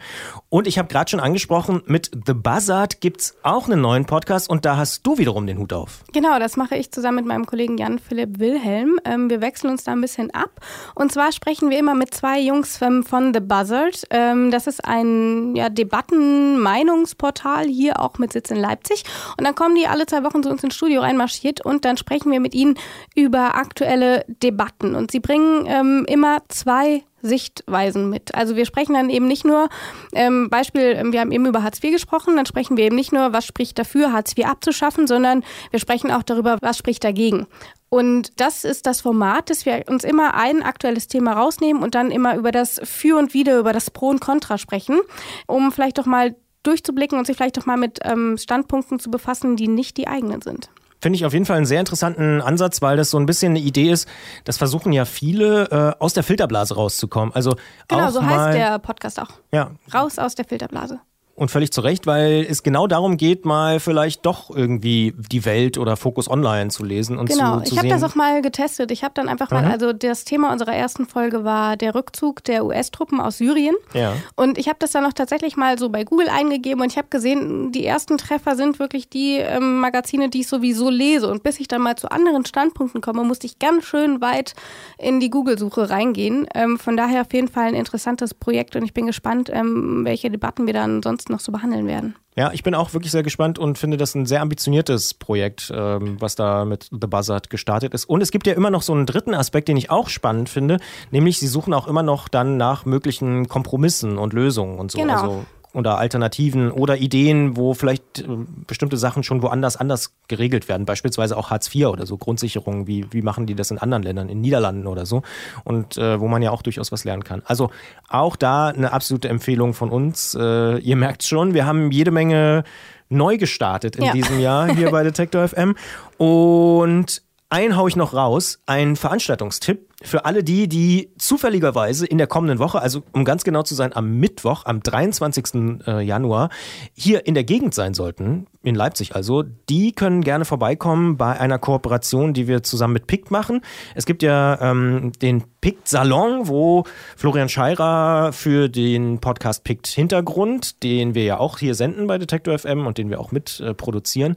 Und 0.49 0.67
ich 0.67 0.77
habe 0.77 0.89
gerade 0.89 1.09
schon 1.09 1.19
angesprochen, 1.19 1.81
mit 1.85 2.11
The 2.25 2.33
Buzzard 2.33 2.99
gibt 3.01 3.21
es 3.21 3.37
auch 3.43 3.67
einen 3.67 3.81
neuen 3.81 4.05
Podcast 4.05 4.49
und 4.49 4.65
da 4.65 4.77
hast 4.77 5.07
du 5.07 5.17
wiederum 5.17 5.47
den 5.47 5.57
Hut 5.59 5.71
auf. 5.71 6.03
Genau, 6.13 6.39
das 6.39 6.57
mache 6.57 6.75
ich 6.75 6.91
zusammen 6.91 7.15
mit 7.17 7.25
meinem 7.25 7.45
Kollegen 7.45 7.77
Jan-Philipp 7.77 8.39
Wilhelm. 8.39 8.99
Ähm, 9.05 9.29
wir 9.29 9.39
wechseln 9.41 9.71
uns 9.71 9.85
da 9.85 9.93
ein 9.93 10.01
bisschen 10.01 10.31
ab. 10.31 10.49
Und 10.93 11.11
zwar 11.11 11.31
sprechen 11.31 11.69
wir 11.69 11.79
immer 11.79 11.95
mit 11.95 12.13
zwei 12.13 12.39
Jungs 12.39 12.81
ähm, 12.81 13.03
von 13.03 13.33
The 13.33 13.39
Buzzard. 13.39 14.03
Ähm, 14.09 14.51
das 14.51 14.67
ist 14.67 14.83
ein 14.83 15.55
ja, 15.55 15.69
Debatten-Meinungsportal, 15.69 17.65
hier 17.65 18.01
auch 18.01 18.17
mit 18.17 18.33
Sitz 18.33 18.51
in 18.51 18.57
Leipzig. 18.57 19.03
Und 19.37 19.45
dann 19.45 19.55
kommen 19.55 19.75
die 19.75 19.87
alle 19.87 20.05
zwei 20.05 20.23
Wochen 20.23 20.43
zu 20.43 20.49
uns 20.49 20.63
ins 20.63 20.75
Studio 20.75 21.01
reinmarschiert 21.01 21.65
und 21.65 21.85
dann 21.85 21.97
sprechen 21.97 22.31
wir 22.31 22.39
mit 22.39 22.53
ihnen 22.53 22.77
über 23.15 23.55
aktuelle 23.55 24.25
Debatten. 24.27 24.93
Und 24.93 25.11
sie 25.11 25.19
bringen 25.19 25.65
ähm, 25.67 26.05
immer 26.07 26.43
zwei 26.49 27.03
Sichtweisen 27.21 28.09
mit. 28.09 28.35
Also 28.35 28.55
wir 28.55 28.65
sprechen 28.65 28.93
dann 28.93 29.09
eben 29.09 29.27
nicht 29.27 29.45
nur, 29.45 29.69
ähm, 30.13 30.49
Beispiel, 30.49 30.95
ähm, 30.97 31.11
wir 31.11 31.21
haben 31.21 31.31
eben 31.31 31.45
über 31.45 31.63
Hartz 31.63 31.83
IV 31.83 31.93
gesprochen, 31.93 32.35
dann 32.35 32.45
sprechen 32.45 32.77
wir 32.77 32.85
eben 32.85 32.95
nicht 32.95 33.11
nur, 33.11 33.33
was 33.33 33.45
spricht 33.45 33.79
dafür, 33.79 34.11
Hartz 34.11 34.37
IV 34.37 34.45
abzuschaffen, 34.45 35.07
sondern 35.07 35.43
wir 35.71 35.79
sprechen 35.79 36.11
auch 36.11 36.23
darüber, 36.23 36.57
was 36.61 36.77
spricht 36.77 37.03
dagegen. 37.03 37.47
Und 37.89 38.39
das 38.39 38.63
ist 38.63 38.85
das 38.85 39.01
Format, 39.01 39.49
dass 39.49 39.65
wir 39.65 39.85
uns 39.87 40.03
immer 40.03 40.35
ein 40.35 40.61
aktuelles 40.61 41.07
Thema 41.07 41.33
rausnehmen 41.33 41.81
und 41.81 41.95
dann 41.95 42.11
immer 42.11 42.35
über 42.35 42.51
das 42.51 42.79
Für 42.83 43.17
und 43.17 43.33
Wider, 43.33 43.57
über 43.57 43.73
das 43.73 43.89
Pro 43.89 44.09
und 44.09 44.19
Contra 44.19 44.57
sprechen, 44.57 44.99
um 45.47 45.71
vielleicht 45.71 45.97
doch 45.97 46.05
mal 46.05 46.35
durchzublicken 46.63 47.17
und 47.17 47.25
sich 47.25 47.37
vielleicht 47.37 47.57
doch 47.57 47.65
mal 47.65 47.77
mit 47.77 47.99
ähm, 48.03 48.37
Standpunkten 48.37 48.99
zu 48.99 49.09
befassen, 49.09 49.55
die 49.55 49.67
nicht 49.67 49.97
die 49.97 50.07
eigenen 50.07 50.41
sind. 50.41 50.69
Finde 51.05 51.17
ich 51.17 51.25
auf 51.27 51.33
jeden 51.33 51.45
Fall 51.45 51.57
einen 51.57 51.67
sehr 51.67 51.79
interessanten 51.79 52.41
Ansatz, 52.41 52.81
weil 52.81 52.97
das 52.97 53.11
so 53.11 53.19
ein 53.19 53.27
bisschen 53.27 53.51
eine 53.51 53.59
Idee 53.59 53.91
ist, 53.91 54.09
das 54.43 54.57
versuchen 54.57 54.91
ja 54.91 55.05
viele, 55.05 55.69
äh, 55.69 56.01
aus 56.03 56.15
der 56.15 56.23
Filterblase 56.23 56.73
rauszukommen. 56.73 57.31
Also 57.31 57.57
genau, 57.87 58.09
so 58.09 58.25
heißt 58.25 58.57
der 58.57 58.79
Podcast 58.79 59.21
auch. 59.21 59.29
Ja. 59.51 59.69
Raus 59.93 60.17
aus 60.17 60.33
der 60.33 60.45
Filterblase. 60.45 60.99
Und 61.35 61.51
völlig 61.51 61.71
zu 61.71 61.81
Recht, 61.81 62.07
weil 62.07 62.47
es 62.49 62.63
genau 62.63 62.87
darum 62.87 63.17
geht, 63.17 63.45
mal 63.45 63.81
vielleicht 63.81 64.25
doch 64.25 64.49
irgendwie 64.49 65.13
die 65.17 65.43
Welt 65.43 65.77
oder 65.77 65.97
Fokus 65.97 66.29
Online 66.29 66.69
zu 66.69 66.85
lesen 66.85 67.17
und 67.17 67.29
genau. 67.29 67.59
zu, 67.59 67.65
zu 67.65 67.73
ich 67.73 67.77
habe 67.79 67.89
das 67.89 68.03
auch 68.03 68.15
mal 68.15 68.41
getestet. 68.41 68.89
Ich 68.89 69.03
habe 69.03 69.13
dann 69.13 69.27
einfach 69.27 69.51
mal, 69.51 69.63
Mhm. 69.65 69.71
also 69.71 69.91
das 69.91 70.23
Thema 70.23 70.53
unserer 70.53 70.73
ersten 70.73 71.05
Folge 71.05 71.43
war 71.43 71.75
der 71.75 71.93
Rückzug 71.93 72.41
der 72.45 72.63
US-Truppen 72.65 73.19
aus 73.19 73.37
Syrien. 73.37 73.75
Ja. 73.93 74.13
Und 74.37 74.57
ich 74.57 74.69
habe 74.69 74.77
das 74.79 74.91
dann 74.91 75.05
auch 75.05 75.11
tatsächlich 75.11 75.57
mal 75.57 75.77
so 75.77 75.89
bei 75.89 76.05
Google 76.05 76.29
eingegeben 76.29 76.81
und 76.81 76.89
ich 76.89 76.97
habe 76.97 77.09
gesehen, 77.09 77.73
die 77.73 77.85
ersten 77.85 78.17
Treffer 78.17 78.55
sind 78.55 78.79
wirklich 78.79 79.09
die 79.09 79.37
ähm, 79.39 79.79
Magazine, 79.81 80.29
die 80.29 80.41
ich 80.41 80.47
sowieso 80.47 80.89
lese. 80.89 81.29
Und 81.29 81.43
bis 81.43 81.59
ich 81.59 81.67
dann 81.67 81.81
mal 81.81 81.97
zu 81.97 82.09
anderen 82.11 82.45
Standpunkten 82.45 83.01
komme, 83.01 83.25
musste 83.25 83.45
ich 83.45 83.59
ganz 83.59 83.83
schön 83.83 84.21
weit 84.21 84.53
in 84.97 85.19
die 85.19 85.29
Google-Suche 85.29 85.89
reingehen. 85.89 86.47
Ähm, 86.55 86.79
von 86.79 86.95
daher 86.95 87.21
auf 87.21 87.33
jeden 87.33 87.49
Fall 87.49 87.65
ein 87.67 87.75
interessantes 87.75 88.33
Projekt 88.33 88.77
und 88.77 88.83
ich 88.83 88.93
bin 88.93 89.05
gespannt, 89.05 89.49
ähm, 89.51 90.05
welche 90.05 90.31
Debatten 90.31 90.65
wir 90.65 90.73
dann 90.73 91.03
sonst 91.03 91.24
noch 91.29 91.39
so 91.39 91.51
behandeln 91.51 91.87
werden. 91.87 92.15
Ja, 92.37 92.51
ich 92.51 92.63
bin 92.63 92.75
auch 92.75 92.93
wirklich 92.93 93.11
sehr 93.11 93.23
gespannt 93.23 93.57
und 93.57 93.77
finde 93.77 93.95
das 93.95 94.13
ein 94.13 94.25
sehr 94.25 94.41
ambitioniertes 94.41 95.13
Projekt, 95.13 95.71
ähm, 95.73 96.17
was 96.19 96.35
da 96.35 96.65
mit 96.65 96.89
The 96.91 97.07
Buzzard 97.07 97.49
gestartet 97.49 97.93
ist. 97.93 98.05
Und 98.05 98.21
es 98.21 98.31
gibt 98.31 98.45
ja 98.45 98.53
immer 98.53 98.69
noch 98.69 98.81
so 98.81 98.93
einen 98.93 99.05
dritten 99.05 99.33
Aspekt, 99.33 99.69
den 99.69 99.77
ich 99.77 99.89
auch 99.89 100.09
spannend 100.09 100.49
finde, 100.49 100.79
nämlich 101.11 101.39
sie 101.39 101.47
suchen 101.47 101.73
auch 101.73 101.87
immer 101.87 102.03
noch 102.03 102.27
dann 102.27 102.57
nach 102.57 102.85
möglichen 102.85 103.47
Kompromissen 103.47 104.17
und 104.17 104.33
Lösungen 104.33 104.79
und 104.79 104.91
so. 104.91 104.99
Genau. 104.99 105.13
Also 105.13 105.45
oder 105.75 105.97
Alternativen 105.97 106.71
oder 106.71 106.97
Ideen, 106.97 107.55
wo 107.57 107.73
vielleicht 107.73 108.19
äh, 108.19 108.25
bestimmte 108.67 108.97
Sachen 108.97 109.23
schon 109.23 109.41
woanders 109.41 109.77
anders 109.77 110.13
geregelt 110.27 110.67
werden, 110.69 110.85
beispielsweise 110.85 111.37
auch 111.37 111.49
Hartz 111.51 111.73
IV 111.73 111.87
oder 111.87 112.05
so 112.05 112.17
Grundsicherungen, 112.17 112.87
wie, 112.87 113.05
wie 113.11 113.21
machen 113.21 113.45
die 113.45 113.55
das 113.55 113.71
in 113.71 113.77
anderen 113.77 114.03
Ländern, 114.03 114.29
in 114.29 114.41
Niederlanden 114.41 114.87
oder 114.87 115.05
so 115.05 115.21
und 115.63 115.97
äh, 115.97 116.19
wo 116.19 116.27
man 116.27 116.41
ja 116.41 116.51
auch 116.51 116.61
durchaus 116.61 116.91
was 116.91 117.03
lernen 117.03 117.23
kann. 117.23 117.41
Also 117.45 117.69
auch 118.09 118.35
da 118.35 118.67
eine 118.69 118.91
absolute 118.93 119.29
Empfehlung 119.29 119.73
von 119.73 119.89
uns. 119.89 120.35
Äh, 120.39 120.77
ihr 120.79 120.95
merkt 120.95 121.23
schon, 121.23 121.53
wir 121.53 121.65
haben 121.65 121.91
jede 121.91 122.11
Menge 122.11 122.63
neu 123.09 123.37
gestartet 123.37 123.95
in 123.97 124.05
Ja. 124.05 124.13
diesem 124.13 124.39
Jahr 124.39 124.67
hier 124.75 124.89
bei 124.91 125.03
Detektor 125.03 125.47
FM 125.47 125.75
und 126.17 127.21
einen 127.49 127.77
hau 127.77 127.87
ich 127.87 127.95
noch 127.95 128.13
raus, 128.13 128.59
ein 128.65 128.95
Veranstaltungstipp 128.95 129.89
für 130.05 130.25
alle 130.25 130.43
die, 130.43 130.67
die 130.67 131.11
zufälligerweise 131.17 132.05
in 132.05 132.17
der 132.17 132.27
kommenden 132.27 132.59
Woche, 132.59 132.81
also 132.81 133.03
um 133.11 133.25
ganz 133.25 133.43
genau 133.43 133.63
zu 133.63 133.75
sein, 133.75 133.95
am 133.95 134.19
Mittwoch, 134.19 134.65
am 134.65 134.81
23. 134.81 135.81
äh, 135.87 136.01
Januar, 136.01 136.49
hier 136.93 137.25
in 137.25 137.33
der 137.33 137.43
Gegend 137.43 137.73
sein 137.73 137.93
sollten, 137.93 138.47
in 138.65 138.75
Leipzig 138.75 139.15
also, 139.15 139.43
die 139.69 139.91
können 139.91 140.21
gerne 140.21 140.43
vorbeikommen 140.43 141.17
bei 141.17 141.39
einer 141.39 141.59
Kooperation, 141.59 142.33
die 142.33 142.47
wir 142.47 142.63
zusammen 142.63 142.93
mit 142.93 143.05
PICT 143.05 143.29
machen. 143.29 143.61
Es 143.93 144.05
gibt 144.05 144.23
ja 144.23 144.59
ähm, 144.59 145.11
den 145.21 145.43
PICT-Salon, 145.61 146.47
wo 146.47 146.83
Florian 147.15 147.47
Scheirer 147.47 148.33
für 148.33 148.67
den 148.67 149.19
Podcast 149.19 149.63
PICT 149.63 149.87
Hintergrund, 149.87 150.83
den 150.83 151.13
wir 151.13 151.23
ja 151.23 151.37
auch 151.37 151.59
hier 151.59 151.75
senden 151.75 152.07
bei 152.07 152.17
Detektor 152.17 152.57
FM 152.57 152.87
und 152.87 152.97
den 152.97 153.09
wir 153.11 153.19
auch 153.19 153.31
mit 153.31 153.59
äh, 153.59 153.75
produzieren, 153.75 154.35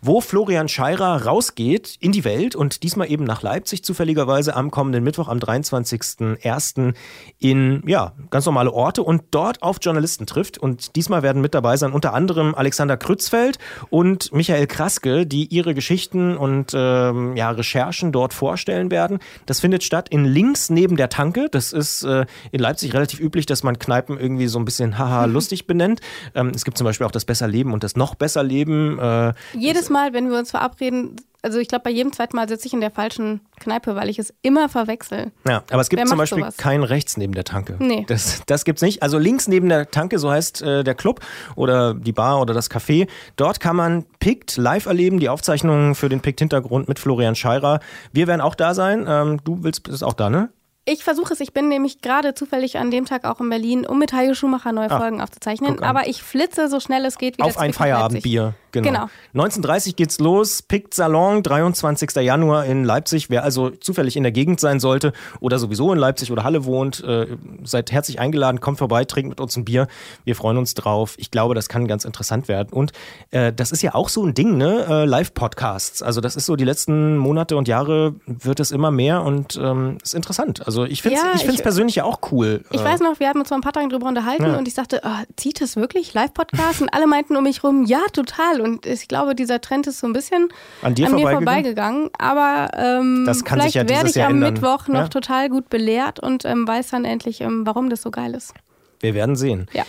wo 0.00 0.20
Florian 0.20 0.68
Scheirer 0.68 1.24
rausgeht 1.24 1.96
in 2.00 2.12
die 2.12 2.24
Welt 2.24 2.56
und 2.56 2.82
diesmal 2.82 3.10
eben 3.10 3.24
nach 3.24 3.42
Leipzig 3.42 3.84
zufälligerweise 3.84 4.56
am 4.56 4.70
kommenden 4.70 5.04
Mittwoch, 5.06 5.28
am 5.28 5.38
23.01. 5.38 6.94
in 7.38 7.82
ja, 7.86 8.12
ganz 8.28 8.44
normale 8.44 8.72
Orte 8.72 9.02
und 9.02 9.22
dort 9.30 9.62
auf 9.62 9.78
Journalisten 9.80 10.26
trifft. 10.26 10.58
Und 10.58 10.96
diesmal 10.96 11.22
werden 11.22 11.40
mit 11.40 11.54
dabei 11.54 11.78
sein 11.78 11.92
unter 11.92 12.12
anderem 12.12 12.54
Alexander 12.54 12.98
Krützfeld 12.98 13.58
und 13.88 14.32
Michael 14.32 14.66
Kraske, 14.66 15.26
die 15.26 15.46
ihre 15.46 15.72
Geschichten 15.72 16.36
und 16.36 16.72
ähm, 16.74 17.36
ja, 17.36 17.50
Recherchen 17.50 18.12
dort 18.12 18.34
vorstellen 18.34 18.90
werden. 18.90 19.20
Das 19.46 19.60
findet 19.60 19.82
statt 19.82 20.08
in 20.10 20.26
links 20.26 20.68
neben 20.68 20.96
der 20.96 21.08
Tanke. 21.08 21.48
Das 21.50 21.72
ist 21.72 22.02
äh, 22.02 22.26
in 22.52 22.60
Leipzig 22.60 22.92
relativ 22.92 23.20
üblich, 23.20 23.46
dass 23.46 23.62
man 23.62 23.78
Kneipen 23.78 24.18
irgendwie 24.18 24.48
so 24.48 24.58
ein 24.58 24.64
bisschen 24.64 24.98
haha 24.98 25.24
lustig 25.26 25.66
benennt. 25.66 26.00
Ähm, 26.34 26.52
es 26.54 26.64
gibt 26.64 26.76
zum 26.76 26.84
Beispiel 26.84 27.06
auch 27.06 27.12
das 27.12 27.24
Besser 27.24 27.48
Leben 27.48 27.72
und 27.72 27.82
das 27.82 27.96
noch 27.96 28.14
besser 28.14 28.42
Leben. 28.42 28.98
Äh, 28.98 29.32
Jedes 29.54 29.88
Mal, 29.88 30.12
wenn 30.12 30.30
wir 30.30 30.38
uns 30.38 30.50
verabreden, 30.50 31.16
also 31.46 31.60
ich 31.60 31.68
glaube, 31.68 31.84
bei 31.84 31.90
jedem 31.90 32.12
zweiten 32.12 32.34
Mal 32.36 32.48
sitze 32.48 32.66
ich 32.66 32.72
in 32.74 32.80
der 32.80 32.90
falschen 32.90 33.40
Kneipe, 33.60 33.94
weil 33.94 34.08
ich 34.08 34.18
es 34.18 34.34
immer 34.42 34.68
verwechsel. 34.68 35.30
Ja, 35.48 35.62
aber 35.70 35.80
es 35.80 35.88
gibt 35.88 36.00
Wer 36.02 36.06
zum 36.08 36.18
Beispiel 36.18 36.40
sowas? 36.40 36.56
kein 36.56 36.82
rechts 36.82 37.16
neben 37.16 37.32
der 37.34 37.44
Tanke. 37.44 37.76
Nee. 37.78 38.04
Das, 38.08 38.42
das 38.46 38.64
gibt's 38.64 38.82
nicht. 38.82 39.02
Also 39.02 39.16
links 39.18 39.46
neben 39.46 39.68
der 39.68 39.90
Tanke, 39.90 40.18
so 40.18 40.28
heißt 40.30 40.62
äh, 40.62 40.82
der 40.82 40.94
Club 40.96 41.20
oder 41.54 41.94
die 41.94 42.12
Bar 42.12 42.40
oder 42.40 42.52
das 42.52 42.68
Café. 42.68 43.08
Dort 43.36 43.60
kann 43.60 43.76
man 43.76 44.04
PICT 44.18 44.56
live 44.56 44.86
erleben, 44.86 45.20
die 45.20 45.28
Aufzeichnungen 45.28 45.94
für 45.94 46.08
den 46.08 46.20
PICT-Hintergrund 46.20 46.88
mit 46.88 46.98
Florian 46.98 47.36
Scheirer. 47.36 47.78
Wir 48.12 48.26
werden 48.26 48.40
auch 48.40 48.56
da 48.56 48.74
sein. 48.74 49.06
Ähm, 49.08 49.40
du 49.44 49.62
willst 49.62 49.84
bist 49.84 50.02
auch 50.02 50.14
da, 50.14 50.28
ne? 50.28 50.50
Ich 50.88 51.02
versuche 51.02 51.32
es. 51.32 51.40
Ich 51.40 51.52
bin 51.52 51.68
nämlich 51.68 52.00
gerade 52.00 52.34
zufällig 52.34 52.78
an 52.78 52.92
dem 52.92 53.06
Tag 53.06 53.24
auch 53.24 53.40
in 53.40 53.48
Berlin, 53.50 53.84
um 53.84 53.98
mit 53.98 54.12
Hajo 54.12 54.34
Schumacher 54.34 54.70
neue 54.70 54.88
Ah, 54.88 54.98
Folgen 54.98 55.20
aufzuzeichnen. 55.20 55.82
Aber 55.82 56.06
ich 56.06 56.22
flitze 56.22 56.68
so 56.68 56.78
schnell 56.78 57.04
es 57.04 57.18
geht 57.18 57.38
wieder 57.38 57.46
Auf 57.48 57.58
ein. 57.58 57.72
Feierabendbier. 57.72 58.54
Genau. 58.82 59.08
Genau. 59.32 59.44
19.30 59.46 59.94
geht's 59.96 60.18
los. 60.18 60.62
PICT 60.62 60.94
Salon, 60.94 61.42
23. 61.42 62.10
Januar 62.16 62.64
in 62.64 62.84
Leipzig. 62.84 63.30
Wer 63.30 63.44
also 63.44 63.70
zufällig 63.70 64.16
in 64.16 64.22
der 64.22 64.32
Gegend 64.32 64.60
sein 64.60 64.80
sollte 64.80 65.12
oder 65.40 65.58
sowieso 65.58 65.92
in 65.92 65.98
Leipzig 65.98 66.32
oder 66.32 66.44
Halle 66.44 66.64
wohnt, 66.64 67.02
äh, 67.04 67.26
seid 67.64 67.92
herzlich 67.92 68.18
eingeladen. 68.20 68.60
Kommt 68.60 68.78
vorbei, 68.78 69.04
trinkt 69.04 69.28
mit 69.30 69.40
uns 69.40 69.56
ein 69.56 69.64
Bier. 69.64 69.86
Wir 70.24 70.34
freuen 70.36 70.56
uns 70.58 70.74
drauf. 70.74 71.14
Ich 71.18 71.30
glaube, 71.30 71.54
das 71.54 71.68
kann 71.68 71.86
ganz 71.86 72.04
interessant 72.04 72.48
werden. 72.48 72.68
Und 72.72 72.92
äh, 73.30 73.52
das 73.52 73.72
ist 73.72 73.82
ja 73.82 73.94
auch 73.94 74.08
so 74.08 74.24
ein 74.24 74.34
Ding, 74.34 74.56
ne? 74.56 74.86
Äh, 74.88 75.04
Live-Podcasts. 75.04 76.02
Also 76.02 76.20
das 76.20 76.36
ist 76.36 76.46
so 76.46 76.56
die 76.56 76.64
letzten 76.64 77.16
Monate 77.16 77.56
und 77.56 77.68
Jahre 77.68 78.14
wird 78.26 78.60
es 78.60 78.70
immer 78.70 78.90
mehr 78.90 79.22
und 79.22 79.56
ähm, 79.62 79.98
ist 80.02 80.14
interessant. 80.14 80.64
Also 80.66 80.84
ich 80.84 81.02
finde 81.02 81.18
es 81.18 81.22
Ja, 81.22 81.32
ich 81.34 81.40
find's 81.42 81.56
ich- 81.56 81.62
persönlich 81.62 81.96
ja 81.96 82.04
auch 82.04 82.20
cool. 82.32 82.62
Ich 82.70 82.80
Äh, 82.80 82.84
weiß 82.84 83.00
noch, 83.00 83.20
wir 83.20 83.28
haben 83.28 83.38
uns 83.40 83.48
vor 83.48 83.58
ein 83.58 83.60
paar 83.60 83.72
Tagen 83.72 83.88
drüber 83.90 84.06
unterhalten 84.08 84.44
Ja. 84.46 84.56
und 84.58 84.66
ich 84.68 84.74
sagte, 84.74 85.04
ah, 85.04 85.22
zieht 85.36 85.60
es 85.60 85.76
wirklich 85.76 86.14
Live-Podcast? 86.14 86.80
Und 86.82 86.88
alle 86.92 87.06
meinten 87.06 87.36
um 87.36 87.42
mich 87.44 87.62
rum, 87.62 87.84
ja, 87.84 88.00
total. 88.12 88.60
Und 88.60 88.65
ich 88.84 89.08
glaube, 89.08 89.34
dieser 89.34 89.60
Trend 89.60 89.86
ist 89.86 90.00
so 90.00 90.06
ein 90.06 90.12
bisschen 90.12 90.48
An 90.82 90.94
dir 90.94 91.08
mir 91.10 91.22
vorbeigegangen? 91.22 91.44
vorbeigegangen. 91.44 92.10
Aber 92.18 92.70
ähm, 92.76 93.24
Das 93.26 93.44
kann 93.44 93.60
sich 93.60 93.72
vielleicht 93.72 93.88
ja 93.90 93.96
werde 93.96 94.08
ich 94.10 94.14
Jahr 94.16 94.28
am 94.28 94.34
ändern. 94.34 94.54
Mittwoch 94.54 94.88
noch 94.88 95.00
Ja. 95.02 95.08
total 95.08 95.48
gut 95.48 95.68
belehrt 95.70 96.20
und 96.20 96.44
ähm, 96.44 96.66
weiß 96.66 96.88
dann 96.90 97.04
endlich, 97.04 97.40
ähm, 97.40 97.66
warum 97.66 97.90
das 97.90 98.02
so 98.02 98.10
geil 98.10 98.34
ist. 98.34 98.52
Wir 99.00 99.14
werden 99.14 99.36
sehen. 99.36 99.66
Ja. 99.72 99.84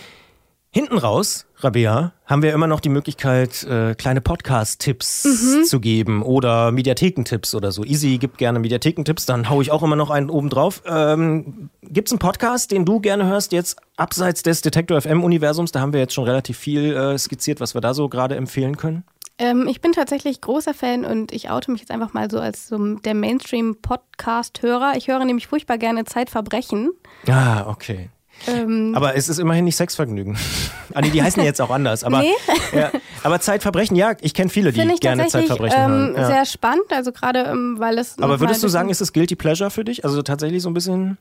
Hinten 0.70 0.98
raus, 0.98 1.46
Rabea, 1.56 2.12
haben 2.26 2.42
wir 2.42 2.52
immer 2.52 2.66
noch 2.66 2.80
die 2.80 2.90
Möglichkeit, 2.90 3.64
äh, 3.64 3.94
kleine 3.94 4.20
Podcast-Tipps 4.20 5.24
Mhm. 5.24 5.64
zu 5.64 5.80
geben 5.80 6.22
oder 6.22 6.70
Mediathekentipps 6.72 7.54
oder 7.54 7.72
so. 7.72 7.84
Easy 7.84 8.18
gibt 8.18 8.36
gerne 8.36 8.58
Mediathekentipps, 8.58 9.24
dann 9.24 9.48
hau 9.48 9.62
ich 9.62 9.70
auch 9.70 9.82
immer 9.82 9.96
noch 9.96 10.10
einen 10.10 10.28
oben 10.28 10.50
drauf. 10.50 10.82
Ähm, 10.86 11.70
Gibt 11.82 12.08
es 12.08 12.12
einen 12.12 12.18
Podcast, 12.18 12.70
den 12.70 12.84
du 12.84 13.00
gerne 13.00 13.24
hörst, 13.26 13.52
jetzt 13.52 13.78
abseits 13.96 14.42
des 14.42 14.60
Detektor 14.60 15.00
FM-Universums? 15.00 15.72
Da 15.72 15.80
haben 15.80 15.94
wir 15.94 16.00
jetzt 16.00 16.12
schon 16.12 16.24
relativ 16.24 16.58
viel 16.58 16.94
äh, 16.94 17.16
skizziert, 17.16 17.60
was 17.60 17.72
wir 17.74 17.80
da 17.80 17.94
so 17.94 18.10
gerade 18.10 18.36
empfehlen 18.36 18.76
können. 18.76 19.04
Ähm, 19.38 19.68
ich 19.68 19.80
bin 19.80 19.92
tatsächlich 19.92 20.42
großer 20.42 20.74
Fan 20.74 21.06
und 21.06 21.32
ich 21.32 21.48
oute 21.48 21.70
mich 21.70 21.80
jetzt 21.80 21.90
einfach 21.90 22.12
mal 22.12 22.30
so 22.30 22.38
als 22.40 22.68
so 22.68 22.76
der 22.96 23.14
Mainstream-Podcast-Hörer. 23.14 24.94
Ich 24.96 25.08
höre 25.08 25.24
nämlich 25.24 25.46
furchtbar 25.46 25.78
gerne 25.78 26.04
Zeitverbrechen. 26.04 26.90
Ah, 27.26 27.64
okay. 27.68 28.10
Ähm, 28.46 28.92
Aber 28.94 29.16
es 29.16 29.28
ist 29.28 29.38
immerhin 29.38 29.64
nicht 29.64 29.76
Sexvergnügen. 29.76 30.36
ah, 30.94 31.00
nee, 31.00 31.10
die 31.10 31.22
heißen 31.22 31.42
jetzt 31.42 31.60
auch 31.60 31.70
anders. 31.70 32.04
Aber, 32.04 32.20
Nee. 32.20 32.32
ja, 32.72 32.90
aber 33.22 33.40
Zeitverbrechen, 33.40 33.96
ja, 33.96 34.12
ich 34.20 34.32
kenne 34.34 34.48
viele, 34.50 34.72
die 34.72 34.80
ich 34.80 35.00
gerne 35.00 35.26
Zeitverbrechen 35.26 35.78
ähm, 35.78 35.90
hören. 35.90 36.14
Ja. 36.16 36.26
sehr 36.26 36.44
spannend, 36.46 36.84
also 36.90 37.12
gerade 37.12 37.40
ähm, 37.40 37.76
weil 37.78 37.98
es. 37.98 38.18
Aber 38.18 38.40
würdest 38.40 38.62
du 38.62 38.68
sagen, 38.68 38.88
ist 38.90 39.00
es 39.00 39.12
Guilty 39.12 39.34
Pleasure 39.36 39.70
für 39.70 39.84
dich? 39.84 40.04
Also 40.04 40.22
tatsächlich 40.22 40.62
so 40.62 40.70
ein 40.70 40.74
bisschen, 40.74 41.18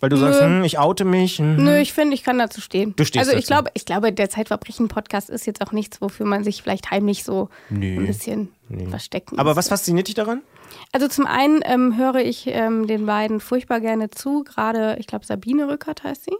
weil 0.00 0.10
du 0.10 0.16
sagst, 0.16 0.40
Nö. 0.40 0.46
hm, 0.46 0.64
ich 0.64 0.78
oute 0.78 1.04
mich. 1.04 1.38
Hm. 1.38 1.56
Nö, 1.64 1.78
ich 1.78 1.92
finde, 1.92 2.14
ich 2.14 2.22
kann 2.24 2.38
dazu 2.38 2.60
stehen. 2.60 2.94
Du 2.96 3.04
stehst 3.04 3.26
also 3.26 3.38
ich 3.38 3.46
dazu. 3.46 3.54
glaube, 3.62 3.70
ich 3.74 3.84
glaube, 3.86 4.12
der 4.12 4.28
Zeitverbrechen-Podcast 4.30 5.30
ist 5.30 5.46
jetzt 5.46 5.62
auch 5.66 5.72
nichts, 5.72 6.00
wofür 6.00 6.26
man 6.26 6.44
sich 6.44 6.62
vielleicht 6.62 6.90
heimlich 6.90 7.24
so 7.24 7.48
Nö. 7.70 7.96
ein 8.00 8.06
bisschen 8.06 8.48
verstecken 8.90 9.38
Aber 9.38 9.50
muss. 9.50 9.56
was 9.56 9.68
fasziniert 9.68 10.08
dich 10.08 10.14
daran? 10.14 10.42
Also 10.92 11.08
zum 11.08 11.26
einen 11.26 11.60
ähm, 11.64 11.96
höre 11.96 12.16
ich 12.16 12.46
ähm, 12.46 12.86
den 12.86 13.06
beiden 13.06 13.40
furchtbar 13.40 13.80
gerne 13.80 14.10
zu, 14.10 14.44
gerade, 14.44 14.96
ich 14.98 15.06
glaube, 15.06 15.24
Sabine 15.24 15.68
Rückert 15.68 16.02
heißt 16.04 16.24
sie. 16.24 16.36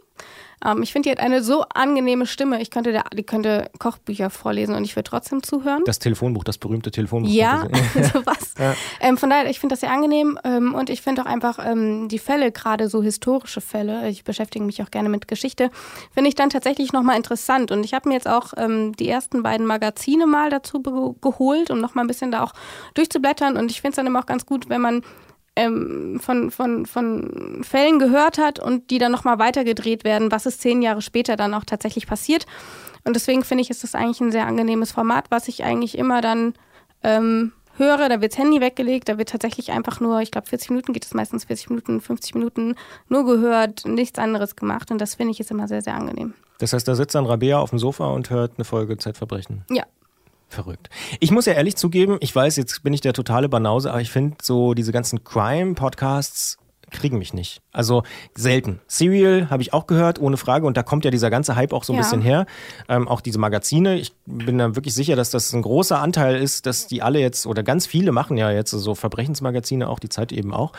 Ähm, 0.64 0.82
ich 0.82 0.92
finde, 0.92 1.08
die 1.08 1.12
hat 1.12 1.20
eine 1.20 1.42
so 1.42 1.64
angenehme 1.74 2.26
Stimme. 2.26 2.60
Ich 2.60 2.70
könnte, 2.70 2.92
der, 2.92 3.04
die 3.14 3.22
könnte 3.22 3.70
Kochbücher 3.78 4.30
vorlesen 4.30 4.74
und 4.74 4.84
ich 4.84 4.96
würde 4.96 5.08
trotzdem 5.08 5.42
zuhören. 5.42 5.82
Das 5.84 5.98
Telefonbuch, 5.98 6.44
das 6.44 6.58
berühmte 6.58 6.90
Telefonbuch. 6.90 7.30
Ja, 7.30 7.66
sowas. 8.12 8.54
Ja. 8.58 8.74
Ähm, 9.00 9.16
von 9.16 9.30
daher, 9.30 9.48
ich 9.48 9.60
finde 9.60 9.74
das 9.74 9.80
sehr 9.80 9.90
angenehm 9.90 10.38
ähm, 10.44 10.74
und 10.74 10.90
ich 10.90 11.02
finde 11.02 11.22
auch 11.22 11.26
einfach 11.26 11.58
ähm, 11.64 12.08
die 12.08 12.18
Fälle, 12.18 12.52
gerade 12.52 12.88
so 12.88 13.02
historische 13.02 13.60
Fälle, 13.60 14.08
ich 14.08 14.24
beschäftige 14.24 14.64
mich 14.64 14.82
auch 14.82 14.90
gerne 14.90 15.08
mit 15.08 15.28
Geschichte, 15.28 15.70
finde 16.12 16.28
ich 16.28 16.34
dann 16.34 16.50
tatsächlich 16.50 16.92
nochmal 16.92 17.16
interessant. 17.16 17.70
Und 17.70 17.84
ich 17.84 17.94
habe 17.94 18.08
mir 18.08 18.14
jetzt 18.14 18.28
auch 18.28 18.52
ähm, 18.56 18.94
die 18.96 19.08
ersten 19.08 19.42
beiden 19.42 19.66
Magazine 19.66 20.26
mal 20.26 20.50
dazu 20.50 20.82
geholt, 20.82 21.70
um 21.70 21.80
nochmal 21.80 22.04
ein 22.04 22.08
bisschen 22.08 22.30
da 22.30 22.42
auch 22.42 22.52
durchzublättern. 22.94 23.56
Und 23.56 23.70
ich 23.70 23.80
finde 23.80 23.90
es 23.90 23.96
dann 23.96 24.06
immer 24.06 24.20
auch 24.20 24.26
ganz 24.26 24.46
gut, 24.46 24.68
wenn 24.68 24.80
man 24.80 25.02
ähm, 25.56 26.20
von, 26.20 26.50
von, 26.50 26.86
von 26.86 27.62
Fällen 27.62 27.98
gehört 27.98 28.38
hat 28.38 28.58
und 28.58 28.90
die 28.90 28.98
dann 28.98 29.12
nochmal 29.12 29.38
weitergedreht 29.38 30.04
werden, 30.04 30.30
was 30.30 30.46
ist 30.46 30.60
zehn 30.60 30.82
Jahre 30.82 31.02
später 31.02 31.36
dann 31.36 31.54
auch 31.54 31.64
tatsächlich 31.64 32.06
passiert. 32.06 32.46
Und 33.04 33.16
deswegen 33.16 33.44
finde 33.44 33.62
ich, 33.62 33.70
ist 33.70 33.82
das 33.82 33.94
eigentlich 33.94 34.20
ein 34.20 34.32
sehr 34.32 34.46
angenehmes 34.46 34.92
Format, 34.92 35.26
was 35.30 35.48
ich 35.48 35.64
eigentlich 35.64 35.96
immer 35.96 36.20
dann 36.20 36.54
ähm, 37.02 37.52
höre, 37.76 38.08
da 38.08 38.20
wird 38.20 38.32
das 38.32 38.38
Handy 38.38 38.60
weggelegt, 38.60 39.08
da 39.08 39.18
wird 39.18 39.30
tatsächlich 39.30 39.72
einfach 39.72 40.00
nur, 40.00 40.20
ich 40.20 40.30
glaube 40.30 40.46
40 40.48 40.70
Minuten 40.70 40.92
geht 40.92 41.04
es 41.04 41.14
meistens, 41.14 41.44
40 41.44 41.70
Minuten, 41.70 42.00
50 42.00 42.34
Minuten 42.34 42.74
nur 43.08 43.24
gehört, 43.24 43.86
nichts 43.86 44.18
anderes 44.18 44.54
gemacht 44.54 44.90
und 44.90 45.00
das 45.00 45.16
finde 45.16 45.32
ich 45.32 45.40
ist 45.40 45.50
immer 45.50 45.66
sehr, 45.66 45.82
sehr 45.82 45.94
angenehm. 45.94 46.34
Das 46.58 46.74
heißt, 46.74 46.86
da 46.86 46.94
sitzt 46.94 47.14
dann 47.14 47.24
Rabea 47.24 47.58
auf 47.58 47.70
dem 47.70 47.78
Sofa 47.78 48.08
und 48.08 48.28
hört 48.28 48.52
eine 48.58 48.66
Folge 48.66 48.98
Zeitverbrechen. 48.98 49.64
Ja. 49.70 49.84
Verrückt. 50.50 50.90
Ich 51.20 51.30
muss 51.30 51.46
ja 51.46 51.52
ehrlich 51.52 51.76
zugeben, 51.76 52.18
ich 52.18 52.34
weiß, 52.34 52.56
jetzt 52.56 52.82
bin 52.82 52.92
ich 52.92 53.00
der 53.00 53.12
totale 53.12 53.48
Banause, 53.48 53.92
aber 53.92 54.00
ich 54.00 54.10
finde 54.10 54.36
so 54.42 54.74
diese 54.74 54.90
ganzen 54.90 55.22
Crime-Podcasts 55.22 56.58
kriegen 56.90 57.18
mich 57.18 57.34
nicht. 57.34 57.62
Also 57.72 58.02
selten. 58.34 58.80
Serial 58.86 59.48
habe 59.50 59.62
ich 59.62 59.72
auch 59.72 59.86
gehört, 59.86 60.20
ohne 60.20 60.36
Frage. 60.36 60.66
Und 60.66 60.76
da 60.76 60.82
kommt 60.82 61.04
ja 61.04 61.10
dieser 61.10 61.30
ganze 61.30 61.56
Hype 61.56 61.72
auch 61.72 61.84
so 61.84 61.92
ein 61.92 61.96
Ja. 61.96 62.02
bisschen 62.02 62.20
her. 62.20 62.46
Ähm, 62.88 63.08
auch 63.08 63.20
diese 63.20 63.38
Magazine. 63.38 63.96
Ich 63.96 64.12
bin 64.26 64.58
da 64.58 64.74
wirklich 64.74 64.94
sicher, 64.94 65.16
dass 65.16 65.30
das 65.30 65.52
ein 65.52 65.62
großer 65.62 65.98
Anteil 66.00 66.36
ist, 66.40 66.66
dass 66.66 66.86
die 66.86 67.02
alle 67.02 67.20
jetzt, 67.20 67.46
oder 67.46 67.62
ganz 67.62 67.86
viele 67.86 68.12
machen 68.12 68.36
ja 68.36 68.50
jetzt 68.50 68.70
so 68.70 68.94
Verbrechensmagazine, 68.94 69.88
auch 69.88 69.98
die 69.98 70.08
Zeit 70.08 70.32
eben 70.32 70.52
auch. 70.52 70.72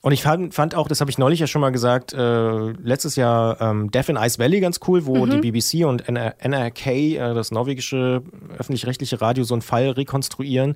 Und 0.00 0.12
ich 0.12 0.22
fand, 0.22 0.54
fand 0.54 0.74
auch, 0.74 0.88
das 0.88 1.00
habe 1.00 1.10
ich 1.10 1.18
neulich 1.18 1.40
ja 1.40 1.46
schon 1.46 1.60
mal 1.60 1.70
gesagt, 1.70 2.12
äh, 2.12 2.70
letztes 2.72 3.16
Jahr 3.16 3.60
ähm, 3.60 3.90
Death 3.90 4.08
in 4.08 4.16
Ice 4.16 4.38
Valley 4.38 4.60
ganz 4.60 4.80
cool, 4.88 5.06
wo 5.06 5.26
die 5.26 5.38
BBC 5.38 5.84
und 5.86 6.08
NR 6.08 6.34
NRK, 6.42 6.86
äh, 6.86 7.34
das 7.34 7.50
norwegische 7.50 8.22
öffentlich-rechtliche 8.58 9.20
Radio, 9.20 9.44
so 9.44 9.54
einen 9.54 9.62
Fall 9.62 9.90
rekonstruieren. 9.90 10.74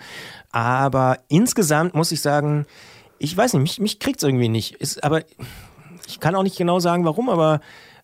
Aber 0.51 1.19
insgesamt 1.29 1.95
muss 1.95 2.13
ich 2.13 2.21
sagen, 2.21 2.67
ich 3.23 3.37
weiß 3.37 3.53
nicht, 3.55 3.63
mich, 3.63 3.81
mich 3.81 3.99
kriegt 3.99 4.19
es 4.19 4.23
irgendwie 4.29 4.49
nicht. 4.49 4.75
Ist, 4.77 5.03
aber 5.05 5.23
ich 6.07 6.21
kann 6.21 6.35
auch 6.35 6.43
nicht 6.43 6.57
genau 6.59 6.81
sagen, 6.81 7.05
warum, 7.05 7.29
aber 7.29 7.61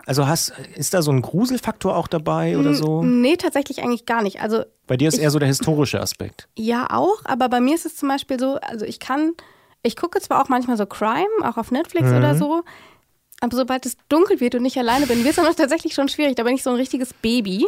also 0.06 0.26
hast, 0.26 0.52
ist 0.74 0.94
da 0.94 1.02
so 1.02 1.10
ein 1.10 1.20
Gruselfaktor 1.20 1.94
auch 1.94 2.08
dabei 2.08 2.56
oder 2.56 2.72
so? 2.72 3.02
Nee, 3.02 3.36
tatsächlich 3.36 3.82
eigentlich 3.82 4.06
gar 4.06 4.22
nicht. 4.22 4.40
Also 4.40 4.62
Bei 4.86 4.96
dir 4.96 5.08
ist 5.08 5.14
ich- 5.16 5.20
eher 5.22 5.30
so 5.30 5.38
der 5.38 5.48
historische 5.48 6.00
Aspekt. 6.00 6.48
Ja, 6.56 6.86
auch, 6.90 7.18
aber 7.24 7.48
bei 7.48 7.60
mir 7.60 7.74
ist 7.74 7.84
es 7.84 7.96
zum 7.96 8.08
Beispiel 8.08 8.40
so, 8.40 8.54
also 8.62 8.86
ich 8.86 9.00
kann, 9.00 9.32
ich 9.82 9.96
gucke 9.96 10.18
zwar 10.20 10.42
auch 10.42 10.48
manchmal 10.48 10.76
so 10.78 10.86
Crime, 10.86 11.26
auch 11.42 11.58
auf 11.58 11.70
Netflix 11.70 12.08
oder 12.10 12.34
so, 12.36 12.62
aber 13.40 13.56
sobald 13.56 13.84
es 13.86 13.96
dunkel 14.08 14.40
wird 14.40 14.54
und 14.54 14.64
ich 14.64 14.78
alleine 14.78 15.06
bin, 15.06 15.24
wird 15.24 15.36
es 15.36 15.44
dann 15.44 15.54
tatsächlich 15.54 15.92
schon 15.94 16.08
schwierig. 16.08 16.36
Da 16.36 16.42
bin 16.42 16.54
ich 16.54 16.62
so 16.62 16.70
ein 16.70 16.76
richtiges 16.76 17.12
Baby. 17.12 17.66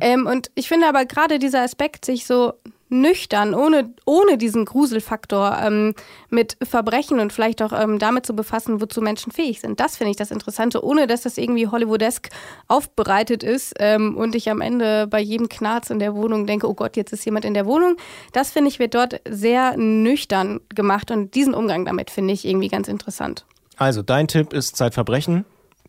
Ähm, 0.00 0.26
und 0.26 0.50
ich 0.56 0.66
finde 0.68 0.88
aber 0.88 1.04
gerade 1.06 1.38
dieser 1.38 1.60
Aspekt, 1.62 2.04
sich 2.04 2.26
so 2.26 2.54
nüchtern, 2.88 3.54
ohne, 3.54 3.92
ohne 4.04 4.38
diesen 4.38 4.64
Gruselfaktor 4.64 5.58
ähm, 5.60 5.94
mit 6.30 6.56
Verbrechen 6.62 7.18
und 7.18 7.32
vielleicht 7.32 7.62
auch 7.62 7.72
ähm, 7.72 7.98
damit 7.98 8.26
zu 8.26 8.36
befassen, 8.36 8.80
wozu 8.80 9.00
Menschen 9.00 9.32
fähig 9.32 9.60
sind. 9.60 9.80
Das 9.80 9.96
finde 9.96 10.12
ich 10.12 10.16
das 10.16 10.30
Interessante, 10.30 10.84
ohne 10.84 11.06
dass 11.06 11.22
das 11.22 11.38
irgendwie 11.38 11.66
Hollywoodesk 11.66 12.28
aufbereitet 12.68 13.42
ist 13.42 13.74
ähm, 13.78 14.16
und 14.16 14.34
ich 14.34 14.50
am 14.50 14.60
Ende 14.60 15.06
bei 15.06 15.20
jedem 15.20 15.48
Knarz 15.48 15.90
in 15.90 15.98
der 15.98 16.14
Wohnung 16.14 16.46
denke, 16.46 16.68
oh 16.68 16.74
Gott, 16.74 16.96
jetzt 16.96 17.12
ist 17.12 17.24
jemand 17.24 17.44
in 17.44 17.54
der 17.54 17.66
Wohnung. 17.66 17.96
Das 18.32 18.50
finde 18.50 18.68
ich 18.68 18.78
wird 18.78 18.94
dort 18.94 19.20
sehr 19.28 19.76
nüchtern 19.76 20.60
gemacht 20.68 21.10
und 21.10 21.34
diesen 21.34 21.54
Umgang 21.54 21.84
damit 21.84 22.10
finde 22.10 22.34
ich 22.34 22.44
irgendwie 22.44 22.68
ganz 22.68 22.88
interessant. 22.88 23.44
Also, 23.76 24.02
dein 24.02 24.26
Tipp 24.26 24.52
ist 24.52 24.76
Zeitverbrechen. 24.76 25.44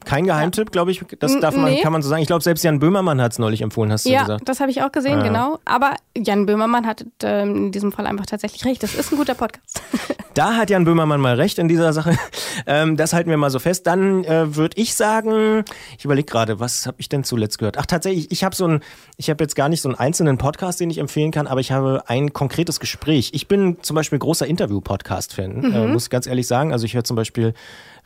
Kein 0.08 0.26
Geheimtipp, 0.26 0.72
glaube 0.72 0.91
ich. 0.91 1.04
Das 1.20 1.39
darf 1.39 1.56
man, 1.56 1.72
nee. 1.72 1.82
kann 1.82 1.91
man 1.91 2.02
so 2.02 2.10
sagen. 2.10 2.22
Ich 2.22 2.28
glaube, 2.28 2.43
selbst 2.43 2.63
Jan 2.63 2.80
Böhmermann 2.80 3.22
hat 3.22 3.34
es 3.34 3.39
neulich 3.39 3.62
empfohlen, 3.62 3.91
hast 3.91 4.06
du 4.06 4.10
Ja, 4.10 4.22
gesagt. 4.22 4.48
das 4.50 4.60
habe 4.60 4.72
ich 4.72 4.82
auch 4.82 4.91
gesehen, 4.91 5.20
Ah. 5.20 5.24
genau. 5.24 5.60
Aber 5.65 5.93
Jan 6.17 6.46
Böhmermann 6.46 6.88
hat 6.88 7.06
ähm, 7.24 7.56
in 7.56 7.72
diesem 7.72 7.91
Fall 7.91 8.08
einfach 8.08 8.26
tatsächlich 8.26 8.65
recht. 8.65 8.82
Das 8.84 8.96
ist 8.96 9.12
ein 9.12 9.17
guter 9.17 9.36
Podcast. 9.36 9.82
Da 10.34 10.54
hat 10.56 10.70
Jan 10.70 10.86
Böhmermann 10.86 11.20
mal 11.20 11.34
recht 11.34 11.58
in 11.58 11.67
dieser 11.67 11.93
Sache. 11.93 12.15
Ähm, 12.70 12.98
das 12.98 13.13
halten 13.13 13.30
wir 13.30 13.38
mal 13.38 13.50
so 13.52 13.60
fest. 13.60 13.88
Dann 13.88 14.24
äh, 14.26 14.56
würde 14.56 14.76
ich 14.82 14.96
sagen, 14.96 15.63
ich 15.98 16.04
überlege 16.04 16.26
gerade, 16.26 16.60
was 16.60 16.86
habe 16.88 16.98
ich 17.00 17.08
denn 17.08 17.24
zuletzt 17.24 17.60
gehört? 17.60 17.78
Ach, 17.78 17.86
tatsächlich, 17.86 18.30
ich 18.32 18.43
habe 18.43 18.56
so 18.56 18.65
ein, 18.67 18.82
ich 19.15 19.30
habe 19.30 19.41
jetzt 19.43 19.56
gar 19.56 19.70
nicht 19.70 19.80
so 19.82 19.88
einen 19.89 19.98
einzelnen 19.98 20.38
Podcast, 20.38 20.80
den 20.82 20.89
ich 20.89 20.98
empfehlen 20.98 21.32
kann, 21.32 21.48
aber 21.48 21.62
ich 21.62 21.72
habe 21.72 22.04
ein 22.08 22.34
konkretes 22.34 22.80
Gespräch. 22.82 23.30
Ich 23.34 23.48
bin 23.48 23.78
zum 23.84 23.96
Beispiel 23.96 24.20
großer 24.20 24.46
Interview-Podcast-Fan, 24.48 25.72
äh, 25.72 25.88
muss 25.88 26.06
ich 26.06 26.10
ganz 26.10 26.28
ehrlich 26.28 26.48
sagen. 26.48 26.74
Also 26.74 26.86
ich 26.86 26.93
höre 26.96 27.04
zum 27.04 27.15
Beispiel 27.15 27.54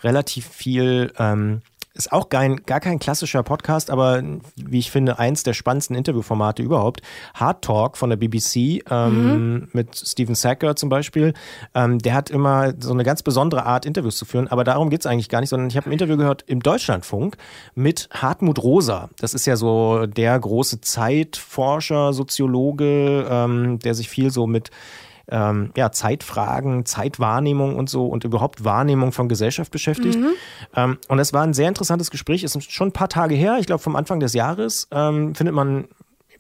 relativ 0.04 0.48
viel. 0.48 1.12
Ähm, 1.18 1.62
ist 1.94 2.12
auch 2.12 2.30
kein, 2.30 2.58
gar 2.66 2.80
kein 2.80 3.00
klassischer 3.00 3.44
Podcast, 3.44 3.92
aber 3.92 4.24
wie 4.56 4.80
ich 4.80 4.92
finde, 4.92 5.20
eins 5.20 5.44
der 5.44 5.54
spannendsten 5.54 5.96
Interviewformate 5.96 6.64
überhaupt. 6.64 7.02
Hard 7.34 7.64
Talk 7.64 7.98
von 7.98 8.10
der 8.10 8.18
BBC 8.18 8.84
ähm, 8.90 9.68
mit 9.74 9.96
Stephen 9.96 10.36
Sacker 10.36 10.76
zum 10.76 10.90
Beispiel. 10.90 11.34
Ähm, 11.76 12.00
der 12.00 12.14
hat 12.14 12.30
immer 12.30 12.74
so 12.80 12.94
eine 12.94 13.04
ganz 13.04 13.24
besondere 13.24 13.66
Art, 13.66 13.86
Interviews 13.86 14.18
zu 14.18 14.26
führen, 14.26 14.48
aber 14.48 14.64
darum 14.64 14.90
geht's 14.90 15.06
eigentlich 15.06 15.30
gar 15.30 15.42
nicht, 15.42 15.50
sondern 15.50 15.70
ich 15.70 15.76
habe 15.76 15.90
ein 15.90 15.94
Interview 15.94 16.18
gehört 16.18 16.44
im 16.48 16.62
Deutschlandfunk 16.62 17.36
mit 17.76 18.08
Hartmut 18.12 18.64
Rosa. 18.64 19.10
Das 19.20 19.34
ist 19.34 19.46
ja 19.46 19.58
so 19.58 20.06
der 20.06 20.40
große 20.40 20.82
Zeitforscher, 20.82 22.14
Soziologe, 22.14 23.28
ähm, 23.30 23.80
der 23.80 23.96
sich 23.96 24.10
viel 24.10 24.32
so 24.32 24.48
mit 24.48 24.72
ähm, 25.32 25.72
ja, 25.76 25.91
Zeitfragen, 25.91 26.86
Zeitwahrnehmung 26.86 27.76
und 27.76 27.89
so 27.89 28.06
und 28.08 28.24
überhaupt 28.24 28.63
Wahrnehmung 28.63 29.12
von 29.12 29.30
Gesellschaft 29.30 29.72
beschäftigt. 29.72 30.20
Ähm, 30.76 30.98
und 31.08 31.20
es 31.20 31.34
war 31.34 31.44
ein 31.44 31.54
sehr 31.54 31.67
interessantes 31.67 32.12
Gespräch, 32.12 32.44
ist 32.44 32.72
schon 32.72 32.89
ein 32.89 32.94
paar 32.94 33.10
Tage 33.10 33.36
her, 33.36 33.58
ich 33.60 33.65
glaube 33.65 33.82
vom 33.82 33.96
Anfang 33.96 34.20
des 34.20 34.34
Jahres, 34.34 34.88
ähm, 34.91 35.34
findet 35.34 35.56
man 35.56 35.88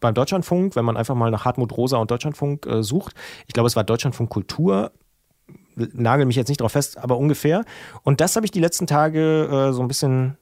beim 0.01 0.13
Deutschlandfunk, 0.13 0.75
wenn 0.75 0.83
man 0.83 0.97
einfach 0.97 1.15
mal 1.15 1.31
nach 1.31 1.45
Hartmut 1.45 1.75
Rosa 1.77 1.97
und 1.97 2.11
Deutschlandfunk 2.11 2.65
äh, 2.65 2.83
sucht. 2.83 3.15
Ich 3.47 3.53
glaube, 3.53 3.67
es 3.67 3.75
war 3.75 3.83
Deutschlandfunk 3.83 4.29
Kultur. 4.29 4.91
Nagel 5.75 6.25
mich 6.25 6.35
jetzt 6.35 6.49
nicht 6.49 6.59
drauf 6.59 6.73
fest, 6.73 6.97
aber 6.97 7.17
ungefähr. 7.17 7.63
Und 8.03 8.19
das 8.19 8.35
habe 8.35 8.45
ich 8.45 8.51
die 8.51 8.59
letzten 8.59 8.87
Tage 8.87 9.69
äh, 9.69 9.73
so 9.73 9.81
ein 9.81 9.87
bisschen 9.87 10.37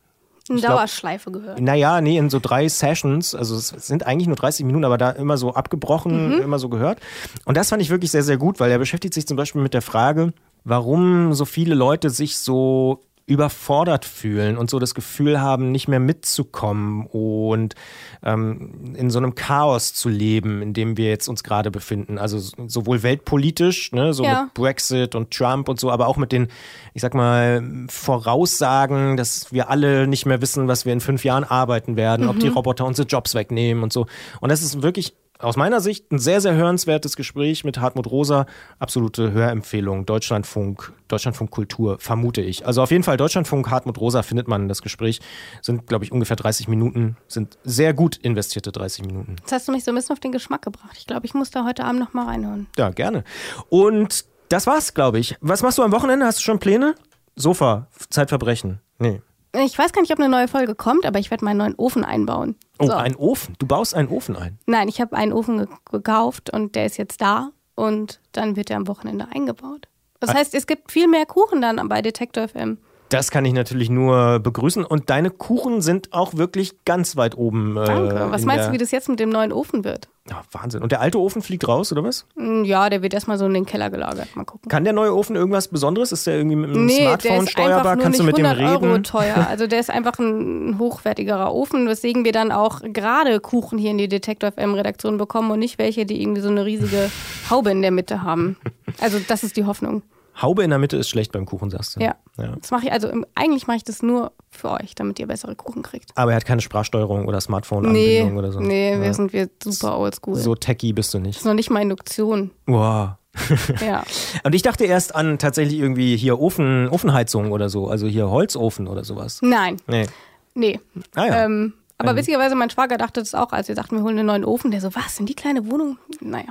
In 0.49 0.55
Ich 0.55 0.61
glaub- 0.63 0.77
Dauerschleife 0.77 1.31
gehört. 1.31 1.61
naja, 1.61 2.01
nee, 2.01 2.17
in 2.17 2.29
so 2.29 2.39
drei 2.41 2.67
Sessions, 2.67 3.35
also 3.35 3.55
es 3.55 3.67
sind 3.69 4.05
eigentlich 4.05 4.27
nur 4.27 4.35
30 4.35 4.65
Minuten, 4.65 4.83
aber 4.83 4.97
da 4.97 5.11
immer 5.11 5.37
so 5.37 5.53
abgebrochen, 5.53 6.41
immer 6.41 6.59
so 6.59 6.69
gehört. 6.69 6.99
Und 7.45 7.55
das 7.55 7.69
fand 7.69 7.81
ich 7.81 7.89
wirklich 7.89 8.11
sehr, 8.11 8.23
sehr 8.23 8.37
gut, 8.37 8.59
weil 8.59 8.71
er 8.71 8.79
beschäftigt 8.79 9.13
sich 9.13 9.27
zum 9.27 9.37
Beispiel 9.37 9.61
mit 9.61 9.73
der 9.75 9.81
Frage, 9.83 10.33
warum 10.65 11.33
so 11.33 11.45
viele 11.45 11.75
Leute 11.75 12.09
sich 12.09 12.37
so 12.37 12.99
überfordert 13.29 14.05
fühlen 14.05 14.57
und 14.57 14.69
so 14.69 14.79
das 14.79 14.95
Gefühl 14.95 15.39
haben, 15.39 15.71
nicht 15.71 15.87
mehr 15.87 15.99
mitzukommen 15.99 17.05
und 17.05 17.75
ähm, 18.23 18.93
in 18.95 19.11
so 19.11 19.19
einem 19.19 19.35
Chaos 19.35 19.93
zu 19.93 20.09
leben, 20.09 20.61
in 20.63 20.73
dem 20.73 20.97
wir 20.97 21.09
jetzt 21.09 21.27
uns 21.27 21.43
gerade 21.43 21.69
befinden. 21.69 22.17
Also 22.17 22.39
sowohl 22.67 23.03
weltpolitisch, 23.03 23.91
ne, 23.91 24.13
so 24.13 24.23
Ja. 24.23 24.43
mit 24.45 24.55
Brexit 24.55 25.13
und 25.13 25.31
Trump 25.31 25.69
und 25.69 25.79
so, 25.79 25.91
aber 25.91 26.07
auch 26.07 26.17
mit 26.17 26.31
den, 26.31 26.47
ich 26.93 27.01
sag 27.03 27.13
mal, 27.13 27.63
Voraussagen, 27.87 29.15
dass 29.15 29.53
wir 29.53 29.69
alle 29.69 30.07
nicht 30.07 30.25
mehr 30.25 30.41
wissen, 30.41 30.67
was 30.67 30.85
wir 30.85 30.93
in 30.93 30.99
fünf 30.99 31.23
Jahren 31.23 31.43
arbeiten 31.43 31.95
werden, 31.95 32.27
ob 32.27 32.39
die 32.39 32.47
Roboter 32.47 32.85
unsere 32.85 33.07
Jobs 33.07 33.35
wegnehmen 33.35 33.83
und 33.83 33.93
so. 33.93 34.07
Und 34.41 34.49
das 34.49 34.61
ist 34.63 34.81
wirklich 34.81 35.13
aus 35.39 35.55
meiner 35.55 35.79
Sicht 35.79 36.11
ein 36.11 36.19
sehr, 36.19 36.41
sehr 36.41 36.53
hörenswertes 36.53 37.15
Gespräch 37.15 37.63
mit 37.63 37.79
Hartmut 37.79 38.07
Rosa. 38.11 38.45
Absolute 38.77 39.31
Hörempfehlung. 39.31 40.05
Deutschlandfunk, 40.05 40.91
Deutschlandfunk 41.07 41.49
Kultur, 41.49 41.97
vermute 41.99 42.41
ich. 42.41 42.65
Also 42.65 42.81
auf 42.81 42.91
jeden 42.91 43.03
Fall 43.03 43.15
Deutschlandfunk, 43.15 43.69
Hartmut 43.69 43.99
Rosa 43.99 44.21
findet 44.21 44.49
man 44.49 44.67
das 44.67 44.81
Gespräch. 44.81 45.21
Sind, 45.61 45.87
glaube 45.87 46.03
ich, 46.03 46.11
ungefähr 46.11 46.35
30 46.35 46.67
Minuten. 46.67 47.15
Sind 47.27 47.57
sehr 47.63 47.93
gut 47.93 48.17
investierte 48.17 48.71
30 48.71 49.05
Minuten. 49.05 49.37
Jetzt 49.39 49.53
hast 49.53 49.67
du 49.67 49.71
mich 49.71 49.85
so 49.85 49.91
ein 49.91 49.95
bisschen 49.95 50.13
auf 50.13 50.19
den 50.19 50.33
Geschmack 50.33 50.61
gebracht. 50.61 50.95
Ich 50.97 51.07
glaube, 51.07 51.25
ich 51.25 51.33
muss 51.33 51.51
da 51.51 51.65
heute 51.65 51.85
Abend 51.85 52.01
noch 52.01 52.13
mal 52.13 52.25
reinhören. 52.25 52.67
Ja, 52.77 52.89
gerne. 52.89 53.23
Und 53.69 54.25
das 54.49 54.67
war's, 54.67 54.93
glaube 54.93 55.19
ich. 55.19 55.37
Was 55.39 55.63
machst 55.63 55.77
du 55.77 55.83
am 55.83 55.93
Wochenende? 55.93 56.25
Hast 56.25 56.39
du 56.39 56.43
schon 56.43 56.59
Pläne? 56.59 56.95
Sofa, 57.35 57.87
Zeitverbrechen. 58.09 58.81
Nee. 58.97 59.21
Ich 59.55 59.77
weiß 59.77 59.93
gar 59.93 60.01
nicht, 60.01 60.11
ob 60.11 60.19
eine 60.19 60.29
neue 60.29 60.47
Folge 60.47 60.75
kommt, 60.75 61.05
aber 61.05 61.17
ich 61.19 61.31
werde 61.31 61.43
meinen 61.43 61.57
neuen 61.57 61.75
Ofen 61.75 62.03
einbauen. 62.05 62.55
Oh, 62.77 62.85
So. 62.85 62.93
ein 62.93 63.15
Ofen. 63.15 63.55
Du 63.57 63.65
baust 63.65 63.95
einen 63.95 64.09
Ofen 64.09 64.35
ein. 64.35 64.59
Nein, 64.67 64.87
ich 64.87 65.01
habe 65.01 65.15
einen 65.15 65.33
Ofen 65.33 65.57
ge 65.57 65.67
gekauft 65.91 66.51
und 66.53 66.75
der 66.75 66.85
ist 66.85 66.97
jetzt 66.97 67.19
da 67.21 67.49
und 67.75 68.19
dann 68.31 68.55
wird 68.55 68.69
er 68.69 68.77
am 68.77 68.87
Wochenende 68.87 69.27
eingebaut. 69.33 69.87
Das 70.19 70.33
heißt, 70.33 70.53
es 70.53 70.67
gibt 70.67 70.91
viel 70.91 71.07
mehr 71.07 71.25
Kuchen 71.25 71.61
dann 71.61 71.87
bei 71.89 72.01
Detektor 72.01 72.47
FM. 72.47 72.77
Das 73.09 73.31
kann 73.31 73.43
ich 73.43 73.53
natürlich 73.53 73.89
nur 73.89 74.39
begrüßen. 74.39 74.85
Und 74.85 75.09
deine 75.09 75.31
Kuchen 75.31 75.81
sind 75.81 76.13
auch 76.13 76.35
wirklich 76.35 76.85
ganz 76.85 77.15
weit 77.17 77.35
oben. 77.37 77.75
Äh, 77.75 77.85
Danke. 77.85 78.27
Was 78.29 78.41
in 78.41 78.47
meinst 78.47 78.67
du, 78.67 78.71
wie 78.71 78.77
das 78.77 78.91
jetzt 78.91 79.09
mit 79.09 79.19
dem 79.19 79.29
neuen 79.29 79.51
Ofen 79.51 79.83
wird? 79.83 80.07
Ja, 80.29 80.43
Wahnsinn. 80.51 80.83
Und 80.83 80.91
der 80.91 81.01
alte 81.01 81.19
Ofen 81.19 81.41
fliegt 81.41 81.67
raus, 81.67 81.91
oder 81.91 82.03
was? 82.03 82.27
Hm, 82.35 82.63
Ja, 82.65 82.87
der 82.91 83.01
wird 83.01 83.15
erstmal 83.15 83.39
so 83.39 83.47
in 83.47 83.53
den 83.55 83.65
Keller 83.65 83.89
gelagert. 83.89 84.27
Mal 84.35 84.43
gucken. 84.45 84.69
Kann 84.69 84.83
der 84.83 84.93
neue 84.93 85.15
Ofen 85.15 85.35
irgendwas 85.35 85.69
Besonderes? 85.69 86.11
Ist 86.11 86.27
der 86.27 86.35
irgendwie 86.37 86.55
mit 86.55 86.69
einem 86.69 86.85
Nee, 86.85 86.97
der 86.99 87.05
Smartphone 87.07 87.43
ist 87.45 87.51
steuerbar? 87.51 87.77
einfach 87.79 87.95
nur 87.95 88.03
Kannst 88.03 88.19
du 88.19 88.23
nicht 88.23 88.31
mit 88.31 88.37
dem 88.37 88.45
100 88.45 88.73
reden? 88.75 88.85
Euro 88.91 89.01
teuer. 89.01 89.35
Also 89.49 89.65
der 89.65 89.79
ist 89.79 89.89
einfach 89.89 90.19
ein 90.19 90.77
hochwertigerer 90.77 91.51
Ofen, 91.51 91.87
weswegen 91.87 92.25
wir 92.25 92.31
dann 92.31 92.51
auch 92.51 92.81
gerade 92.83 93.39
Kuchen 93.39 93.79
hier 93.79 93.89
in 93.89 93.97
die 93.97 94.07
Detektor 94.07 94.51
FM 94.51 94.75
Redaktion 94.75 95.17
bekommen 95.17 95.49
und 95.49 95.57
nicht 95.57 95.79
welche, 95.79 96.05
die 96.05 96.21
irgendwie 96.21 96.41
so 96.41 96.49
eine 96.49 96.63
riesige 96.63 97.09
Haube 97.49 97.71
in 97.71 97.81
der 97.81 97.89
Mitte 97.91 98.21
haben. 98.21 98.55
Also 99.01 99.17
das 99.27 99.43
ist 99.43 99.57
die 99.57 99.65
Hoffnung. 99.65 100.03
Haube 100.41 100.63
in 100.63 100.69
der 100.69 100.79
Mitte 100.79 100.97
ist 100.97 101.09
schlecht 101.09 101.31
beim 101.31 101.45
Kuchen, 101.45 101.69
sagst 101.69 101.95
du. 101.95 101.99
Ja. 102.01 102.15
ja. 102.37 102.55
Das 102.59 102.71
mache 102.71 102.85
ich 102.85 102.91
also 102.91 103.09
eigentlich 103.35 103.67
mache 103.67 103.77
ich 103.77 103.83
das 103.83 104.01
nur 104.01 104.31
für 104.49 104.71
euch, 104.71 104.95
damit 104.95 105.19
ihr 105.19 105.27
bessere 105.27 105.55
Kuchen 105.55 105.81
kriegt. 105.83 106.11
Aber 106.15 106.31
er 106.31 106.37
hat 106.37 106.45
keine 106.45 106.61
Sprachsteuerung 106.61 107.23
oder 107.27 107.37
Nee, 107.37 107.41
Smartphone-Anbindung 107.41 108.37
oder 108.37 108.51
so. 108.51 108.59
nee, 108.59 108.93
ja. 108.93 109.01
wir 109.01 109.13
sind 109.13 109.33
wir 109.33 109.49
super 109.63 109.97
oldschool. 109.99 110.35
So 110.35 110.55
techy 110.55 110.93
bist 110.93 111.13
du 111.13 111.17
Das 111.19 111.27
nicht. 111.27 111.37
ist 111.39 111.45
noch 111.45 111.53
nicht 111.53 111.69
mal 111.69 111.81
Induktion. 111.81 112.51
Wow. 112.67 113.11
Ja. 113.81 114.03
Und 114.43 114.55
ich 114.55 114.63
dachte 114.63 114.85
erst 114.85 115.15
an 115.15 115.37
tatsächlich 115.37 115.79
irgendwie 115.79 116.17
hier 116.17 116.39
Ofen, 116.39 116.89
Ofenheizung 116.89 117.51
oder 117.51 117.69
so, 117.69 117.87
also 117.87 118.07
hier 118.07 118.29
Holzofen 118.29 118.87
oder 118.87 119.03
sowas. 119.03 119.39
Nein, 119.41 119.77
Nee. 119.87 120.07
nee. 120.55 120.79
Ah 121.15 121.25
ja. 121.25 121.45
Ähm, 121.45 121.73
Aber 122.01 122.15
witzigerweise, 122.15 122.55
mein 122.55 122.69
Schwager 122.69 122.97
dachte 122.97 123.19
das 123.19 123.35
auch, 123.35 123.51
als 123.51 123.67
wir 123.67 123.75
sagten, 123.75 123.97
wir 123.97 124.03
holen 124.03 124.17
einen 124.17 124.27
neuen 124.27 124.45
Ofen. 124.45 124.71
Der 124.71 124.79
so, 124.79 124.95
was, 124.95 125.19
in 125.19 125.25
die 125.25 125.35
kleine 125.35 125.69
Wohnung? 125.69 125.97
Naja. 126.21 126.45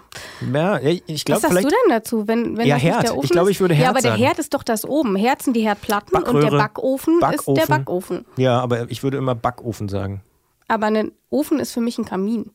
Ja, 0.52 0.78
ich 0.78 1.24
glaube 1.24 1.42
Was 1.42 1.50
sagst 1.50 1.64
du 1.64 1.68
denn 1.68 1.88
dazu, 1.88 2.28
wenn, 2.28 2.58
wenn 2.58 2.66
Ja, 2.66 2.74
das 2.74 2.84
nicht 2.84 2.92
Herd. 2.92 3.02
der 3.04 3.12
Ofen 3.16 3.24
Ich 3.24 3.30
glaube, 3.30 3.50
ich 3.50 3.61
würde 3.61 3.72
Ja, 3.72 3.80
Herd 3.80 3.88
aber 3.90 4.00
der 4.02 4.11
sagen. 4.12 4.22
Herd 4.22 4.38
ist 4.38 4.52
doch 4.52 4.62
das 4.62 4.84
oben. 4.84 5.16
Herd 5.16 5.40
sind 5.40 5.54
die 5.54 5.62
Herdplatten 5.62 6.16
und 6.18 6.24
der 6.26 6.32
Backröhre. 6.32 6.58
Backofen, 6.58 7.14
ist 7.32 7.46
der 7.48 7.52
Backofen. 7.66 7.68
Backofen. 7.68 8.24
Ja, 8.37 8.61
aber 8.61 8.90
ich 8.90 9.02
würde 9.02 9.16
immer 9.16 9.34
Backofen 9.34 9.88
sagen. 9.88 10.22
Aber 10.68 10.87
ein 10.87 11.12
Ofen 11.30 11.61
ist 11.61 11.72
für 11.72 11.80
mich 11.80 11.96
ein 11.96 12.04
Kamin. 12.04 12.50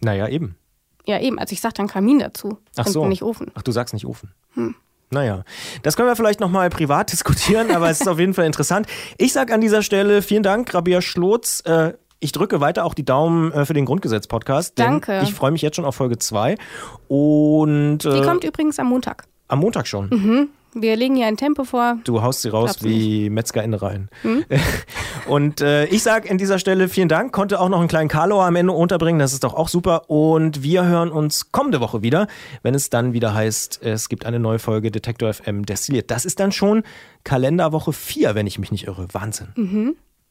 Naja, 0.00 0.26
eben. 0.28 0.56
Ja, 1.04 1.20
eben. 1.20 1.38
Also 1.38 1.52
ich 1.52 1.60
sag 1.60 1.74
dann 1.74 1.86
Kamin 1.86 2.18
dazu. 2.18 2.58
Ach 2.76 2.86
und 2.86 2.92
so. 2.92 3.06
nicht 3.06 3.22
Ofen. 3.22 3.50
Ach, 3.54 3.62
du 3.62 3.72
sagst 3.72 3.92
nicht 3.92 4.06
Ofen. 4.06 4.32
Naja, 5.10 5.44
das 5.82 5.96
können 5.96 6.08
wir 6.08 6.16
vielleicht 6.16 6.40
nochmal 6.40 6.68
privat 6.70 7.12
diskutieren, 7.12 7.70
aber 7.70 7.90
es 7.90 8.00
ist 8.00 8.08
auf 8.08 8.18
jeden 8.18 8.34
Fall 8.34 8.46
interessant. 8.46 8.86
Ich 9.18 9.32
sage 9.32 9.54
an 9.54 9.60
dieser 9.60 9.82
Stelle 9.82 10.22
vielen 10.22 10.42
Dank, 10.42 10.72
Rabia 10.74 11.00
Schlotz. 11.02 11.60
Äh, 11.64 11.92
ich 12.20 12.32
drücke 12.32 12.60
weiter 12.60 12.84
auch 12.84 12.94
die 12.94 13.04
Daumen 13.04 13.52
äh, 13.52 13.64
für 13.66 13.74
den 13.74 13.84
Grundgesetz-Podcast. 13.84 14.78
Danke. 14.78 15.20
Ich 15.22 15.34
freue 15.34 15.50
mich 15.50 15.62
jetzt 15.62 15.76
schon 15.76 15.84
auf 15.84 15.96
Folge 15.96 16.18
2. 16.18 16.56
Und 17.08 17.98
Die 17.98 18.08
äh, 18.08 18.22
kommt 18.24 18.44
übrigens 18.44 18.78
am 18.78 18.88
Montag. 18.88 19.24
am 19.48 19.60
Montag 19.60 19.86
schon. 19.86 20.48
Wir 20.78 20.94
legen 20.94 21.16
hier 21.16 21.26
ein 21.26 21.38
Tempo 21.38 21.64
vor. 21.64 21.96
Du 22.04 22.20
haust 22.20 22.42
sie 22.42 22.50
raus 22.50 22.78
Glaub's 22.78 22.84
wie 22.84 23.30
Metzgerinnereien. 23.30 24.10
Und 25.26 25.62
äh, 25.62 25.86
ich 25.86 26.02
sage 26.02 26.30
an 26.30 26.36
dieser 26.36 26.58
Stelle 26.58 26.88
vielen 26.88 27.08
Dank. 27.08 27.32
Konnte 27.32 27.60
auch 27.60 27.70
noch 27.70 27.78
einen 27.78 27.88
kleinen 27.88 28.08
Karlauer 28.10 28.44
am 28.44 28.56
Ende 28.56 28.72
unterbringen. 28.74 29.18
Das 29.18 29.32
ist 29.32 29.42
doch 29.42 29.54
auch 29.54 29.68
super. 29.68 30.10
Und 30.10 30.62
wir 30.62 30.84
hören 30.84 31.10
uns 31.10 31.50
kommende 31.50 31.80
Woche 31.80 32.02
wieder, 32.02 32.26
wenn 32.62 32.74
es 32.74 32.90
dann 32.90 33.14
wieder 33.14 33.32
heißt, 33.32 33.82
es 33.82 34.10
gibt 34.10 34.26
eine 34.26 34.38
neue 34.38 34.58
Folge 34.58 34.90
Detektor 34.90 35.32
FM 35.32 35.64
destilliert. 35.64 36.10
Das 36.10 36.26
ist 36.26 36.40
dann 36.40 36.52
schon 36.52 36.82
Kalenderwoche 37.24 37.94
4, 37.94 38.34
wenn 38.34 38.46
ich 38.46 38.58
mich 38.58 38.70
nicht 38.70 38.86
irre. 38.86 39.08
Wahnsinn. 39.12 39.96